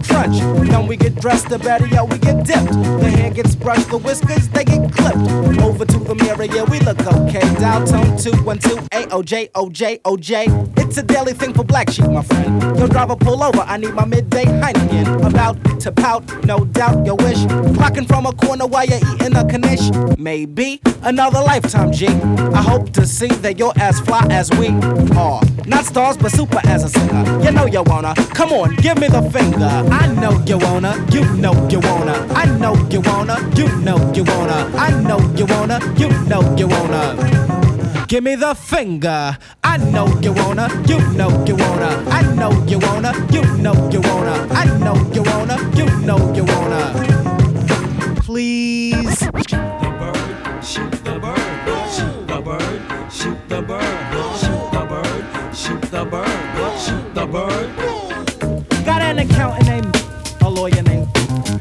Crunch. 0.02 0.38
Then 0.68 0.86
we 0.86 0.96
get 0.96 1.14
dressed, 1.16 1.48
the 1.48 1.58
better, 1.58 1.86
yo, 1.86 2.04
we 2.04 2.18
get 2.18 2.44
dipped. 2.44 2.72
The 2.72 3.10
hair 3.10 3.30
gets 3.30 3.54
brushed, 3.54 3.90
the 3.90 3.98
whiskers, 3.98 4.48
they 4.48 4.64
get 4.64 4.92
clipped. 4.92 5.60
Over 5.62 5.84
to 5.84 5.98
the 5.98 6.14
mirror, 6.14 6.44
yeah, 6.44 6.64
we 6.64 6.80
look 6.80 7.00
okay. 7.06 7.40
Dial 7.60 7.86
tone 7.86 8.16
212 8.16 8.88
AOJ, 8.90 9.50
OJ, 9.52 10.00
OJ. 10.02 10.78
It's 10.78 10.98
a 10.98 11.02
daily 11.02 11.32
thing 11.32 11.54
for 11.54 11.64
black 11.64 11.90
sheep, 11.90 12.08
my 12.08 12.22
friend. 12.22 12.62
Yo, 12.78 12.86
driver, 12.86 13.16
pull 13.16 13.42
over, 13.42 13.60
I 13.60 13.76
need 13.76 13.94
my 13.94 14.04
midday 14.04 14.44
Heineken. 14.44 15.26
About 15.26 15.56
to 15.80 15.92
pout, 15.92 16.22
no 16.44 16.64
doubt, 16.64 17.06
your 17.06 17.16
wish. 17.16 17.42
Rocking 17.78 18.06
from 18.06 18.26
a 18.26 18.32
corner 18.32 18.66
while 18.66 18.84
you're 18.84 18.98
eating 19.14 19.36
a 19.36 19.44
knish. 19.44 19.90
Maybe 20.18 20.80
another 21.02 21.40
lifetime, 21.40 21.92
G. 21.92 22.06
I 22.08 22.62
hope 22.62 22.92
to 22.92 23.06
see 23.06 23.28
that 23.28 23.58
you're 23.58 23.72
as 23.76 24.00
fly 24.00 24.26
as 24.30 24.50
we 24.52 24.68
are. 25.16 25.40
Not 25.66 25.84
stars, 25.84 26.16
but 26.16 26.32
super 26.32 26.60
as 26.64 26.84
a 26.84 26.88
singer. 26.88 27.44
You 27.44 27.52
know 27.52 27.66
you 27.66 27.82
wanna. 27.82 28.14
Come 28.34 28.52
on, 28.52 28.76
give 28.76 28.98
me 28.98 29.08
the 29.08 29.22
finger. 29.30 29.91
I 30.00 30.06
know 30.20 30.34
you 30.46 30.58
wanna. 30.58 30.92
You 31.10 31.24
know 31.42 31.54
you 31.68 31.80
wanna. 31.80 32.14
I 32.34 32.46
know 32.58 32.74
you 32.90 33.00
wanna. 33.00 33.36
You 33.56 33.68
know 33.86 33.98
you 34.14 34.24
wanna. 34.24 34.58
I 34.76 34.90
know 35.08 35.20
you 35.36 35.46
wanna. 35.46 35.78
You 35.96 36.08
know 36.30 36.42
you 36.56 36.66
wanna. 36.68 37.02
Give 38.08 38.24
me 38.24 38.34
the 38.34 38.54
finger. 38.54 39.36
I 39.64 39.76
know 39.78 40.06
you 40.20 40.32
wanna. 40.32 40.68
You 40.86 40.98
know 41.18 41.30
you 41.46 41.56
wanna. 41.56 41.90
I 42.10 42.22
know 42.34 42.52
you 42.66 42.78
wanna. 42.78 43.12
You 43.32 43.42
know 43.64 43.74
you 43.90 44.00
wanna. 44.00 44.34
I 44.62 44.66
know 44.78 44.96
you 45.14 45.22
wanna. 45.22 45.56
You 45.78 45.86
know 46.06 46.20
you 46.34 46.44
wanna. 46.44 46.82
Please. 48.26 49.18
Shoot 49.18 49.30
the 49.82 49.90
bird, 50.00 50.64
shoot 50.64 51.04
the 51.04 52.40
bird, 52.40 53.10
shoot 53.10 53.48
the 53.48 53.62
bird, 53.62 53.82
shoot 54.40 54.70
the 54.70 54.82
bird, 54.82 55.54
shoot 55.54 55.82
the 55.82 56.04
bird, 56.04 56.78
shoot 56.78 57.14
the 57.14 57.26
bird. 57.26 58.01
An 59.12 59.18
accountant 59.18 59.68
named, 59.68 60.06
a 60.40 60.48
lawyer 60.48 60.82
named, 60.84 61.06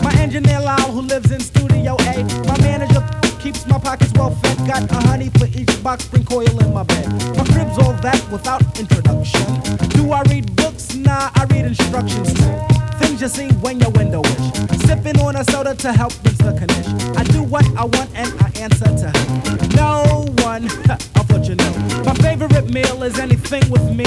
my 0.01 0.13
engineer 0.19 0.61
Lyle 0.61 0.89
who 0.89 1.01
lives 1.01 1.31
in 1.31 1.41
Studio 1.41 1.97
A. 1.99 2.23
My 2.47 2.57
manager 2.61 3.05
keeps 3.39 3.67
my 3.67 3.77
pockets 3.77 4.13
well 4.13 4.31
fed. 4.35 4.57
Got 4.65 4.89
a 4.89 5.07
honey 5.07 5.29
for 5.37 5.47
each 5.47 5.83
box, 5.83 6.05
spring 6.05 6.23
coil 6.23 6.57
in 6.63 6.73
my 6.73 6.83
bed. 6.83 7.11
My 7.35 7.43
crib's 7.43 7.77
all 7.77 7.91
that 8.07 8.25
without 8.31 8.61
introduction. 8.79 9.43
Do 9.89 10.13
I 10.13 10.21
read 10.29 10.55
books? 10.55 10.95
Nah, 10.95 11.29
I 11.35 11.43
read 11.49 11.65
instructions 11.65 12.33
too. 12.33 12.55
Things 12.99 13.21
you 13.21 13.27
see 13.27 13.49
when 13.59 13.81
your 13.81 13.91
window 13.91 14.21
wish. 14.21 14.47
Sipping 14.87 15.19
on 15.19 15.35
a 15.35 15.43
soda 15.43 15.75
to 15.75 15.91
help 15.91 16.13
rinse 16.23 16.37
the 16.37 16.53
condition. 16.57 17.17
I 17.17 17.25
do 17.25 17.43
what 17.43 17.65
I 17.75 17.83
want 17.83 18.09
and 18.15 18.31
I 18.39 18.49
answer 18.61 18.85
to. 18.85 19.75
No 19.75 20.25
one, 20.45 20.63
I 21.19 21.23
thought 21.27 21.45
you 21.49 21.55
knew. 21.55 22.03
My 22.05 22.13
favorite 22.15 22.69
meal 22.69 23.03
is 23.03 23.19
anything 23.19 23.69
with 23.69 23.83
me. 23.93 24.05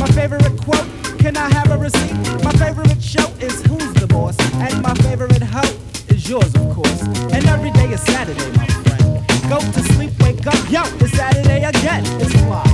My 0.00 0.08
favorite 0.16 0.56
quote, 0.64 0.88
can 1.26 1.36
I 1.36 1.52
have 1.54 1.72
a 1.72 1.76
receipt? 1.76 2.14
My 2.44 2.52
favorite 2.52 3.02
show 3.02 3.26
is 3.40 3.60
Who's 3.64 3.92
the 3.94 4.06
Boss? 4.06 4.38
And 4.62 4.80
my 4.80 4.94
favorite 4.94 5.42
hoe 5.42 5.76
is 6.06 6.30
yours, 6.30 6.54
of 6.54 6.72
course. 6.72 7.02
And 7.34 7.44
every 7.46 7.72
day 7.72 7.88
is 7.88 8.00
Saturday, 8.02 8.48
my 8.56 8.66
friend. 8.66 9.26
Go 9.48 9.58
to 9.58 9.80
sleep, 9.94 10.12
wake 10.22 10.46
up, 10.46 10.70
yo, 10.70 10.82
it's 11.04 11.12
Saturday 11.14 11.64
again. 11.64 12.04
It's 12.20 12.32
fly. 12.42 12.65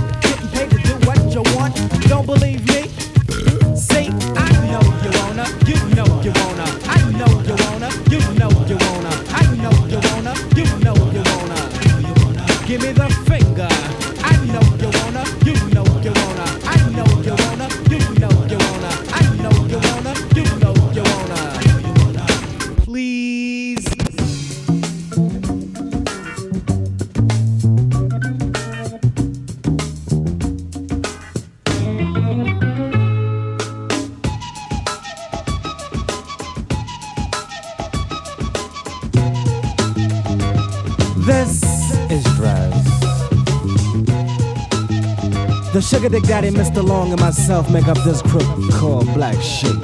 Sugar 45.92 46.08
dick 46.08 46.22
daddy, 46.22 46.48
Mr. 46.48 46.82
Long, 46.82 47.12
and 47.12 47.20
myself 47.20 47.70
make 47.70 47.86
up 47.86 47.98
this 47.98 48.22
crew 48.22 48.40
called 48.72 49.04
Black 49.12 49.38
Sheep. 49.42 49.76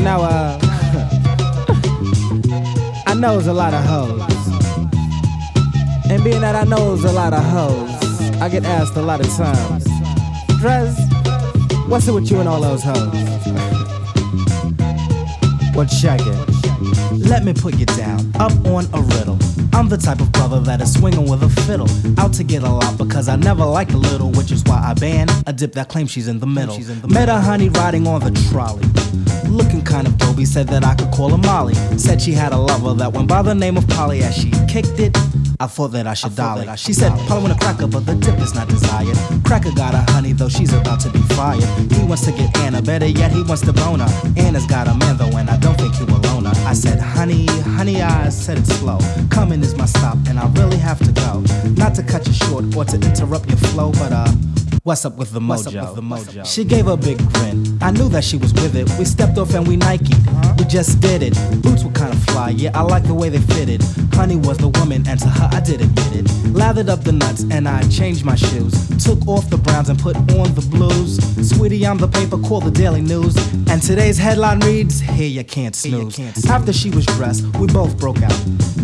Now, 0.00 0.22
uh, 0.22 0.58
I 3.06 3.14
knows 3.14 3.46
a 3.46 3.52
lot 3.52 3.72
of 3.72 3.84
hoes. 3.84 4.20
And 6.10 6.24
being 6.24 6.40
that 6.40 6.56
I 6.56 6.64
know 6.64 6.76
knows 6.76 7.04
a 7.04 7.12
lot 7.12 7.32
of 7.32 7.44
hoes, 7.44 7.88
I 8.40 8.48
get 8.48 8.64
asked 8.64 8.96
a 8.96 9.02
lot 9.02 9.20
of 9.20 9.28
times, 9.36 9.84
Dres, 10.58 10.98
what's 11.86 12.08
it 12.08 12.12
with 12.12 12.28
you 12.28 12.40
and 12.40 12.48
all 12.48 12.60
those 12.60 12.82
hoes? 12.82 12.96
well, 15.76 15.86
check 15.86 16.18
it. 16.20 17.28
Let 17.28 17.44
me 17.44 17.54
put 17.54 17.76
you 17.76 17.86
down, 17.86 18.32
up 18.40 18.50
on 18.66 18.88
a 18.92 19.02
riddle. 19.02 19.38
I'm 19.74 19.88
the 19.88 19.96
type 19.96 20.20
of 20.20 20.30
brother 20.32 20.60
that 20.60 20.80
is 20.80 20.92
swinging 20.92 21.28
with 21.28 21.42
a 21.42 21.48
fiddle. 21.62 21.88
Out 22.18 22.32
to 22.34 22.44
get 22.44 22.62
a 22.62 22.68
lot 22.68 22.98
because 22.98 23.28
I 23.28 23.36
never 23.36 23.64
liked 23.64 23.92
a 23.92 23.96
little, 23.96 24.30
which 24.30 24.52
is 24.52 24.62
why 24.64 24.80
I 24.84 24.94
ban 24.94 25.28
a 25.46 25.52
dip 25.52 25.72
that 25.72 25.88
claims 25.88 26.10
she's 26.10 26.28
in 26.28 26.38
the 26.38 26.46
middle. 26.46 26.76
she's 26.76 26.90
in 26.90 27.00
Met 27.08 27.28
a 27.28 27.40
honey 27.40 27.68
riding 27.70 28.06
on 28.06 28.20
the 28.20 28.30
trolley. 28.50 28.84
Looking 29.48 29.82
kind 29.82 30.06
of 30.06 30.16
dopey, 30.18 30.44
said 30.44 30.68
that 30.68 30.84
I 30.84 30.94
could 30.94 31.10
call 31.10 31.30
her 31.30 31.38
Molly. 31.38 31.74
Said 31.98 32.20
she 32.20 32.32
had 32.32 32.52
a 32.52 32.56
lover 32.58 32.94
that 32.94 33.12
went 33.12 33.28
by 33.28 33.42
the 33.42 33.54
name 33.54 33.76
of 33.76 33.86
Polly 33.88 34.22
as 34.22 34.36
she 34.36 34.50
kicked 34.68 34.98
it. 34.98 35.16
I 35.62 35.68
thought 35.68 35.92
that 35.92 36.08
I 36.08 36.14
should 36.14 36.34
dolly. 36.34 36.66
She 36.76 36.92
said, 36.92 37.12
Polly 37.28 37.42
want 37.44 37.54
a 37.54 37.58
cracker, 37.64 37.86
but 37.86 38.04
the 38.04 38.16
dip 38.16 38.36
is 38.40 38.52
not 38.52 38.68
desired. 38.68 39.16
Cracker 39.44 39.70
got 39.70 39.94
a 39.94 39.98
honey, 40.10 40.32
though 40.32 40.48
she's 40.48 40.72
about 40.72 40.98
to 41.02 41.10
be 41.10 41.20
fired. 41.38 41.62
He 41.92 42.02
wants 42.02 42.24
to 42.24 42.32
get 42.32 42.56
Anna, 42.58 42.82
better 42.82 43.06
yet, 43.06 43.30
he 43.30 43.44
wants 43.44 43.62
to 43.66 43.72
bone 43.72 44.00
her. 44.00 44.08
Anna's 44.36 44.66
got 44.66 44.88
a 44.88 44.94
man, 44.94 45.18
though, 45.18 45.30
and 45.38 45.48
I 45.48 45.56
don't 45.58 45.78
think 45.78 45.94
he 45.94 46.02
will 46.02 46.26
own 46.34 46.46
her. 46.46 46.52
I 46.66 46.74
said, 46.74 46.98
honey, 46.98 47.46
honey, 47.78 48.02
I 48.02 48.28
said 48.30 48.58
it 48.58 48.66
slow. 48.66 48.98
Coming 49.30 49.60
is 49.60 49.76
my 49.76 49.84
stop, 49.86 50.18
and 50.28 50.36
I 50.36 50.48
really 50.54 50.78
have 50.78 50.98
to 50.98 51.12
go. 51.12 51.44
Not 51.76 51.94
to 51.94 52.02
cut 52.02 52.26
you 52.26 52.32
short 52.32 52.64
or 52.74 52.84
to 52.86 52.96
interrupt 52.96 53.48
your 53.48 53.58
flow, 53.58 53.92
but 53.92 54.12
uh, 54.12 54.32
What's 54.84 55.04
up 55.04 55.16
with 55.16 55.30
the 55.30 55.38
mojo? 55.38 55.94
the 55.94 56.02
mojo? 56.02 56.44
She 56.44 56.64
gave 56.64 56.88
a 56.88 56.96
big 56.96 57.16
grin. 57.34 57.78
I 57.80 57.92
knew 57.92 58.08
that 58.08 58.24
she 58.24 58.36
was 58.36 58.52
with 58.52 58.74
it. 58.74 58.90
We 58.98 59.04
stepped 59.04 59.38
off 59.38 59.54
and 59.54 59.64
we 59.68 59.76
Nike. 59.76 60.12
We 60.58 60.64
just 60.64 61.00
did 61.00 61.22
it. 61.22 61.34
Boots 61.62 61.84
were 61.84 61.92
kinda 61.92 62.16
fly, 62.26 62.50
yeah, 62.50 62.72
I 62.76 62.82
like 62.82 63.04
the 63.04 63.14
way 63.14 63.28
they 63.28 63.38
fitted. 63.38 63.80
Honey 64.14 64.36
was 64.36 64.58
the 64.58 64.68
woman, 64.80 65.06
and 65.08 65.18
to 65.20 65.28
her 65.28 65.48
I 65.52 65.60
did 65.60 65.80
admit 65.80 66.12
it. 66.14 66.54
Lathered 66.54 66.88
up 66.88 67.02
the 67.02 67.12
nuts 67.12 67.44
and 67.50 67.68
I 67.68 67.82
changed 67.88 68.24
my 68.24 68.34
shoes. 68.34 68.72
Took 69.02 69.26
off 69.26 69.48
the 69.50 69.56
browns 69.56 69.88
and 69.88 69.98
put 69.98 70.16
on 70.16 70.54
the 70.54 70.66
blues. 70.70 71.18
Sweetie, 71.48 71.86
I'm 71.86 71.98
the 71.98 72.08
paper, 72.08 72.38
call 72.38 72.60
the 72.60 72.70
Daily 72.70 73.00
News. 73.00 73.36
And 73.68 73.82
today's 73.82 74.18
headline 74.18 74.60
reads, 74.60 75.00
Here 75.00 75.28
you 75.28 75.44
can't 75.44 75.74
snooze. 75.74 76.18
After 76.46 76.72
she 76.72 76.90
was 76.90 77.06
dressed, 77.06 77.44
we 77.56 77.66
both 77.68 77.98
broke 77.98 78.22
out. 78.22 78.32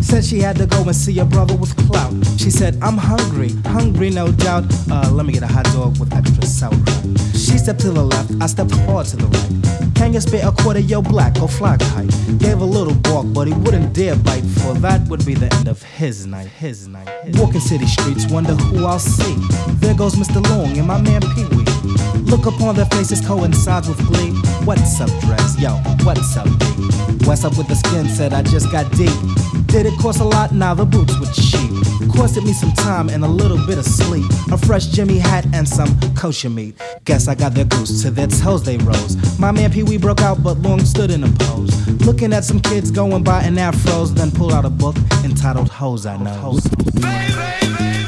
Said 0.01 0.25
she 0.25 0.39
had 0.39 0.55
to 0.57 0.65
go 0.65 0.81
and 0.83 0.95
see 0.95 1.19
a 1.19 1.25
brother 1.25 1.55
with 1.55 1.75
clout. 1.87 2.13
She 2.37 2.49
said, 2.49 2.77
I'm 2.81 2.97
hungry, 2.97 3.49
hungry 3.65 4.09
no 4.09 4.31
doubt. 4.31 4.65
Uh, 4.89 5.09
let 5.11 5.25
me 5.25 5.33
get 5.33 5.43
a 5.43 5.47
hot 5.47 5.65
dog 5.65 5.99
with 5.99 6.13
extra 6.13 6.45
sauerkraut. 6.45 7.19
She 7.33 7.57
stepped 7.57 7.81
to 7.81 7.91
the 7.91 8.03
left, 8.03 8.31
I 8.41 8.47
stepped 8.47 8.71
hard 8.71 9.05
to 9.07 9.17
the 9.17 9.27
right. 9.27 9.95
Can 9.95 10.13
you 10.13 10.21
spare 10.21 10.47
a 10.47 10.51
quarter, 10.51 10.79
yo 10.79 11.01
black, 11.01 11.35
go 11.35 11.47
fly 11.47 11.77
kite? 11.77 12.09
Gave 12.39 12.61
a 12.61 12.65
little 12.65 12.95
bark, 12.95 13.27
but 13.33 13.47
he 13.47 13.53
wouldn't 13.53 13.93
dare 13.93 14.15
bite, 14.15 14.45
for 14.45 14.73
that 14.75 15.05
would 15.09 15.18
be 15.25 15.33
the 15.33 15.53
end 15.55 15.67
of 15.67 15.81
his 15.81 16.25
night, 16.25 16.47
his 16.47 16.87
night. 16.87 17.09
Walking 17.35 17.61
city 17.61 17.85
streets, 17.85 18.25
wonder 18.27 18.53
who 18.53 18.85
I'll 18.85 18.99
see. 18.99 19.35
There 19.79 19.93
goes 19.93 20.15
Mr. 20.15 20.45
Long 20.49 20.77
and 20.77 20.87
my 20.87 21.01
man 21.01 21.21
Pee 21.33 21.45
Wee. 21.55 21.65
Look 22.29 22.45
upon 22.45 22.75
their 22.75 22.85
faces 22.85 23.25
coincides 23.25 23.87
with 23.87 24.05
glee. 24.07 24.31
What's 24.65 24.99
up, 25.01 25.09
Dres? 25.21 25.59
Yo, 25.59 25.71
what's 26.03 26.37
up, 26.37 26.47
B? 26.59 26.98
What's 27.25 27.43
up 27.43 27.57
with 27.57 27.67
the 27.67 27.75
skin? 27.75 28.07
Said 28.07 28.33
I 28.33 28.41
just 28.41 28.71
got 28.71 28.91
deep. 28.93 29.11
Did 29.67 29.85
it 29.85 29.97
cost 29.99 30.19
a 30.19 30.23
lot? 30.23 30.51
Now 30.51 30.73
the 30.73 30.85
boots 30.85 31.17
were 31.19 31.27
cheap. 31.27 31.71
Costed 32.11 32.43
me 32.43 32.53
some 32.53 32.71
time 32.73 33.09
and 33.09 33.23
a 33.23 33.27
little 33.27 33.57
bit 33.67 33.77
of 33.77 33.85
sleep. 33.85 34.25
A 34.51 34.57
fresh 34.57 34.87
Jimmy 34.87 35.17
hat 35.17 35.45
and 35.53 35.67
some 35.67 35.89
kosher 36.15 36.49
meat. 36.49 36.75
Guess 37.05 37.27
I 37.27 37.35
got 37.35 37.53
their 37.53 37.65
goose 37.65 38.01
to 38.03 38.11
their 38.11 38.27
toes 38.27 38.63
they 38.63 38.77
rose. 38.77 39.15
My 39.39 39.51
man 39.51 39.71
Pee 39.71 39.83
Wee 39.83 39.97
broke 39.97 40.21
out, 40.21 40.43
but 40.43 40.57
Long 40.59 40.79
stood 40.79 41.11
in 41.11 41.23
a 41.23 41.29
pose. 41.39 41.87
Looking 42.05 42.33
at 42.33 42.43
some 42.43 42.59
kids 42.59 42.91
going 42.91 43.23
by 43.23 43.43
in 43.43 43.55
afros, 43.55 44.09
then 44.09 44.31
pulled 44.31 44.53
out 44.53 44.65
a 44.65 44.69
book 44.69 44.95
entitled 45.23 45.69
Hoes 45.69 46.05
I 46.05 46.17
Know. 46.17 46.33
One 46.41 47.98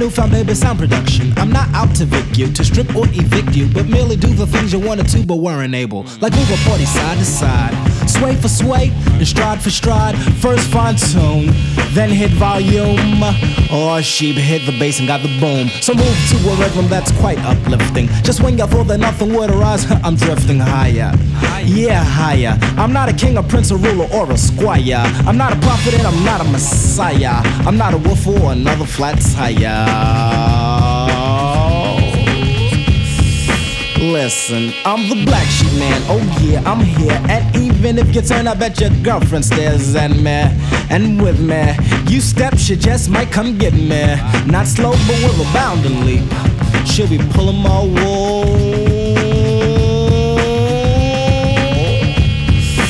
newfound 0.00 0.32
baby 0.32 0.54
sound 0.54 0.78
production. 0.78 1.30
I'm 1.36 1.52
not 1.52 1.68
out 1.74 1.94
to 1.96 2.06
vic 2.06 2.38
you, 2.38 2.50
to 2.52 2.64
strip 2.64 2.96
or 2.96 3.04
evict 3.08 3.54
you, 3.54 3.68
but 3.68 3.86
merely 3.86 4.16
do 4.16 4.32
the 4.32 4.46
things 4.46 4.72
you 4.72 4.80
wanted 4.80 5.06
to 5.08 5.26
but 5.26 5.36
weren't 5.36 5.74
able. 5.74 6.04
Like 6.22 6.32
move 6.32 6.50
a 6.50 6.56
party 6.66 6.86
side 6.86 7.18
to 7.18 7.24
side, 7.24 7.74
sway 8.08 8.34
for 8.34 8.48
sway, 8.48 8.90
and 9.12 9.28
stride 9.28 9.60
for 9.60 9.68
stride. 9.68 10.16
First 10.40 10.70
fine 10.70 10.96
tune, 10.96 11.52
then 11.92 12.10
hit 12.10 12.30
volume. 12.32 12.96
Oh, 13.72 13.94
or 13.96 14.02
sheep 14.02 14.36
hit 14.36 14.66
the 14.66 14.76
bass 14.78 14.98
and 14.98 15.08
got 15.08 15.22
the 15.22 15.28
boom. 15.40 15.68
So 15.80 15.94
move 15.94 16.16
to 16.30 16.36
a 16.50 16.56
rhythm 16.56 16.88
that's 16.88 17.12
quite 17.18 17.38
uplifting. 17.38 18.08
Just 18.22 18.42
when 18.42 18.58
you 18.58 18.66
thought 18.66 18.88
that 18.88 18.98
nothing 18.98 19.32
would 19.34 19.50
arise, 19.50 19.90
I'm 20.04 20.16
drifting 20.16 20.58
higher. 20.58 21.12
Yeah, 21.64 22.02
higher. 22.02 22.58
I'm 22.76 22.92
not 22.92 23.08
a 23.08 23.12
king, 23.12 23.36
a 23.36 23.42
prince, 23.42 23.70
a 23.70 23.76
ruler, 23.76 24.08
or 24.12 24.30
a 24.30 24.38
squire. 24.38 25.02
I'm 25.26 25.36
not 25.36 25.52
a 25.52 25.60
prophet 25.60 25.94
and 25.94 26.06
I'm 26.06 26.24
not 26.24 26.40
a 26.40 26.44
messiah. 26.44 27.40
I'm 27.66 27.76
not 27.76 27.94
a 27.94 27.98
wolf 27.98 28.26
or 28.26 28.52
another 28.52 28.86
flat 28.86 29.20
tire. 29.20 30.39
Listen, 34.10 34.72
I'm 34.84 35.08
the 35.08 35.24
black 35.24 35.46
sheep 35.46 35.72
man. 35.78 36.02
Oh 36.08 36.18
yeah, 36.42 36.60
I'm 36.68 36.80
here. 36.80 37.12
And 37.28 37.54
even 37.54 37.96
if 37.96 38.12
you 38.12 38.22
turn, 38.22 38.48
I 38.48 38.54
bet 38.54 38.80
your 38.80 38.90
girlfriend 39.04 39.44
stares 39.44 39.94
at 39.94 40.10
me. 40.10 40.50
And 40.90 41.22
with 41.22 41.38
me, 41.38 41.76
you 42.08 42.20
step, 42.20 42.58
she 42.58 42.74
just 42.74 43.08
might 43.08 43.30
come 43.30 43.56
get 43.56 43.72
me. 43.72 44.16
Not 44.50 44.66
slow, 44.66 44.90
but 44.90 45.16
with 45.22 45.38
a 45.38 45.52
bounding 45.54 46.04
leap. 46.04 46.24
She'll 46.86 47.08
be 47.08 47.18
pulling 47.18 47.62
my 47.62 47.84
wool. 47.84 48.56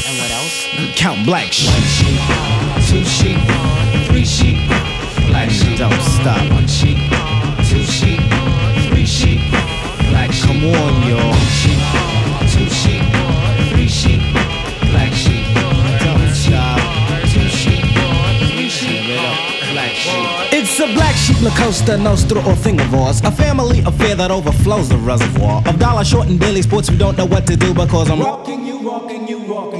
And 0.06 0.16
what 0.16 0.30
else? 0.30 0.66
Count 0.96 1.26
black 1.26 1.52
sheep. 1.52 1.68
One 1.68 1.83
sheep, 1.98 2.20
two 2.88 3.04
sheep, 3.04 3.38
three 4.09 4.24
sheep, 4.24 4.56
black 5.28 5.50
sheep. 5.50 5.76
Don't 5.78 6.00
stop. 6.00 6.50
One 6.50 6.66
sheep, 6.66 6.96
two 7.68 7.85
sheep, 7.85 8.20
Come 10.50 10.64
on, 10.64 11.08
y'all. 11.08 11.32
Sheep, 11.46 11.78
two 12.50 12.68
sheep, 12.68 13.04
three 13.70 13.86
sheep, 13.86 14.20
black 14.90 15.12
sheep. 15.12 15.46
Don't 16.02 16.34
stop. 16.34 16.80
Two 17.32 17.48
sheep, 17.48 17.84
three 18.50 18.68
sheep, 18.68 19.06
black 19.70 19.92
sheep. 19.92 20.52
It's 20.52 20.80
a 20.80 20.92
black 20.92 21.14
sheep 21.14 21.40
La 21.40 21.50
Cosa 21.50 21.96
Nostra 21.96 22.40
or 22.40 22.56
Thingivores. 22.56 23.24
A 23.24 23.30
family 23.30 23.78
affair 23.86 24.16
that 24.16 24.32
overflows 24.32 24.88
the 24.88 24.96
reservoir. 24.96 25.62
Of 25.66 25.78
dollar 25.78 26.04
short 26.04 26.26
and 26.26 26.40
daily 26.40 26.62
sports, 26.62 26.90
we 26.90 26.96
don't 26.96 27.16
know 27.16 27.26
what 27.26 27.46
to 27.46 27.54
do 27.54 27.72
because 27.72 28.10
I'm 28.10 28.18
rocking 28.18 28.66
you, 28.66 28.80
rocking 28.80 29.28
you, 29.28 29.38
rocking 29.44 29.79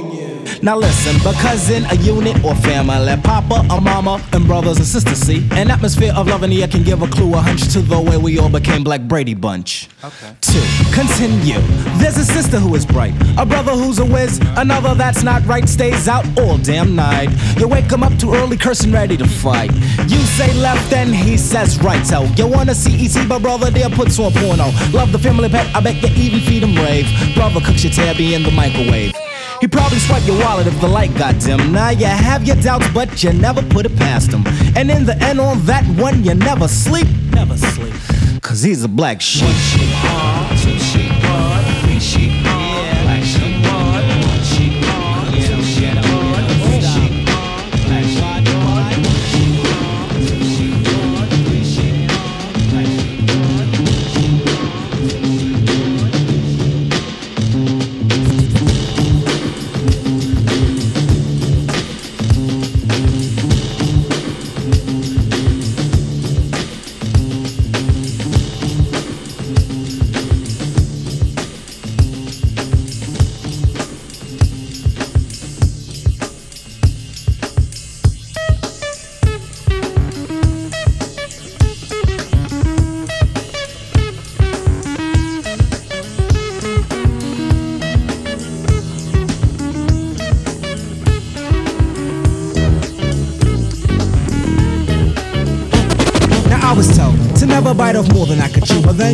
Now 0.63 0.77
listen, 0.77 1.17
because 1.17 1.71
in 1.71 1.85
a 1.85 1.95
unit 1.95 2.43
or 2.45 2.53
family, 2.53 3.15
papa, 3.23 3.65
a 3.71 3.81
mama, 3.81 4.23
and 4.31 4.45
brothers 4.45 4.77
and 4.77 4.85
sisters, 4.85 5.17
see, 5.17 5.47
an 5.53 5.71
atmosphere 5.71 6.13
of 6.15 6.27
love 6.27 6.43
and 6.43 6.53
the 6.53 6.67
can 6.67 6.83
give 6.83 7.01
a 7.01 7.07
clue, 7.07 7.33
a 7.33 7.37
hunch 7.37 7.73
to 7.73 7.81
the 7.81 7.99
way 7.99 8.17
we 8.17 8.37
all 8.37 8.47
became 8.49 8.83
Black 8.83 9.01
Brady 9.01 9.33
Bunch. 9.33 9.89
Okay. 10.03 10.35
Two, 10.39 10.61
continue. 10.93 11.59
There's 11.97 12.17
a 12.17 12.25
sister 12.25 12.59
who 12.59 12.75
is 12.75 12.85
bright, 12.85 13.15
a 13.39 13.45
brother 13.45 13.71
who's 13.71 13.97
a 13.97 14.05
whiz, 14.05 14.39
another 14.55 14.93
that's 14.93 15.23
not 15.23 15.43
right, 15.47 15.67
stays 15.67 16.07
out 16.07 16.27
all 16.37 16.59
damn 16.59 16.95
night. 16.95 17.29
You 17.57 17.67
wake 17.67 17.91
him 17.91 18.03
up 18.03 18.15
too 18.19 18.35
early, 18.35 18.55
cursing, 18.55 18.91
ready 18.91 19.17
to 19.17 19.27
fight. 19.27 19.73
You 20.07 20.19
say 20.37 20.53
left, 20.59 20.93
and 20.93 21.15
he 21.15 21.37
says 21.37 21.81
right. 21.81 22.05
So 22.05 22.21
you 22.37 22.45
wanna 22.45 22.75
see 22.75 23.03
ET, 23.03 23.27
but 23.27 23.41
brother, 23.41 23.71
there 23.71 23.89
puts 23.89 24.19
on 24.19 24.31
porno. 24.33 24.69
Love 24.93 25.11
the 25.11 25.19
family 25.19 25.49
pet, 25.49 25.75
I 25.75 25.79
bet 25.79 26.03
you 26.03 26.09
even 26.23 26.39
feed 26.41 26.61
him 26.61 26.75
rave. 26.75 27.07
Brother 27.33 27.61
cooks 27.61 27.83
your 27.83 27.93
tabby 27.93 28.35
in 28.35 28.43
the 28.43 28.51
microwave. 28.51 29.20
He 29.61 29.67
probably 29.67 29.99
swipe 29.99 30.25
your 30.25 30.39
wallet 30.39 30.65
if 30.65 30.81
the 30.81 30.87
light 30.87 31.15
got 31.15 31.39
dim. 31.39 31.71
Now 31.71 31.91
you 31.91 32.07
have 32.07 32.47
your 32.47 32.55
doubts, 32.55 32.89
but 32.95 33.23
you 33.23 33.31
never 33.31 33.61
put 33.61 33.85
it 33.85 33.95
past 33.95 34.31
him. 34.31 34.43
And 34.75 34.89
in 34.89 35.05
the 35.05 35.15
end, 35.21 35.39
on 35.39 35.63
that 35.67 35.85
one, 36.01 36.23
you 36.23 36.33
never 36.33 36.67
sleep. 36.67 37.07
Never 37.31 37.55
sleep. 37.55 37.93
Cause 38.41 38.63
he's 38.63 38.83
a 38.83 38.89
black 38.89 39.21
sheep. 39.21 39.55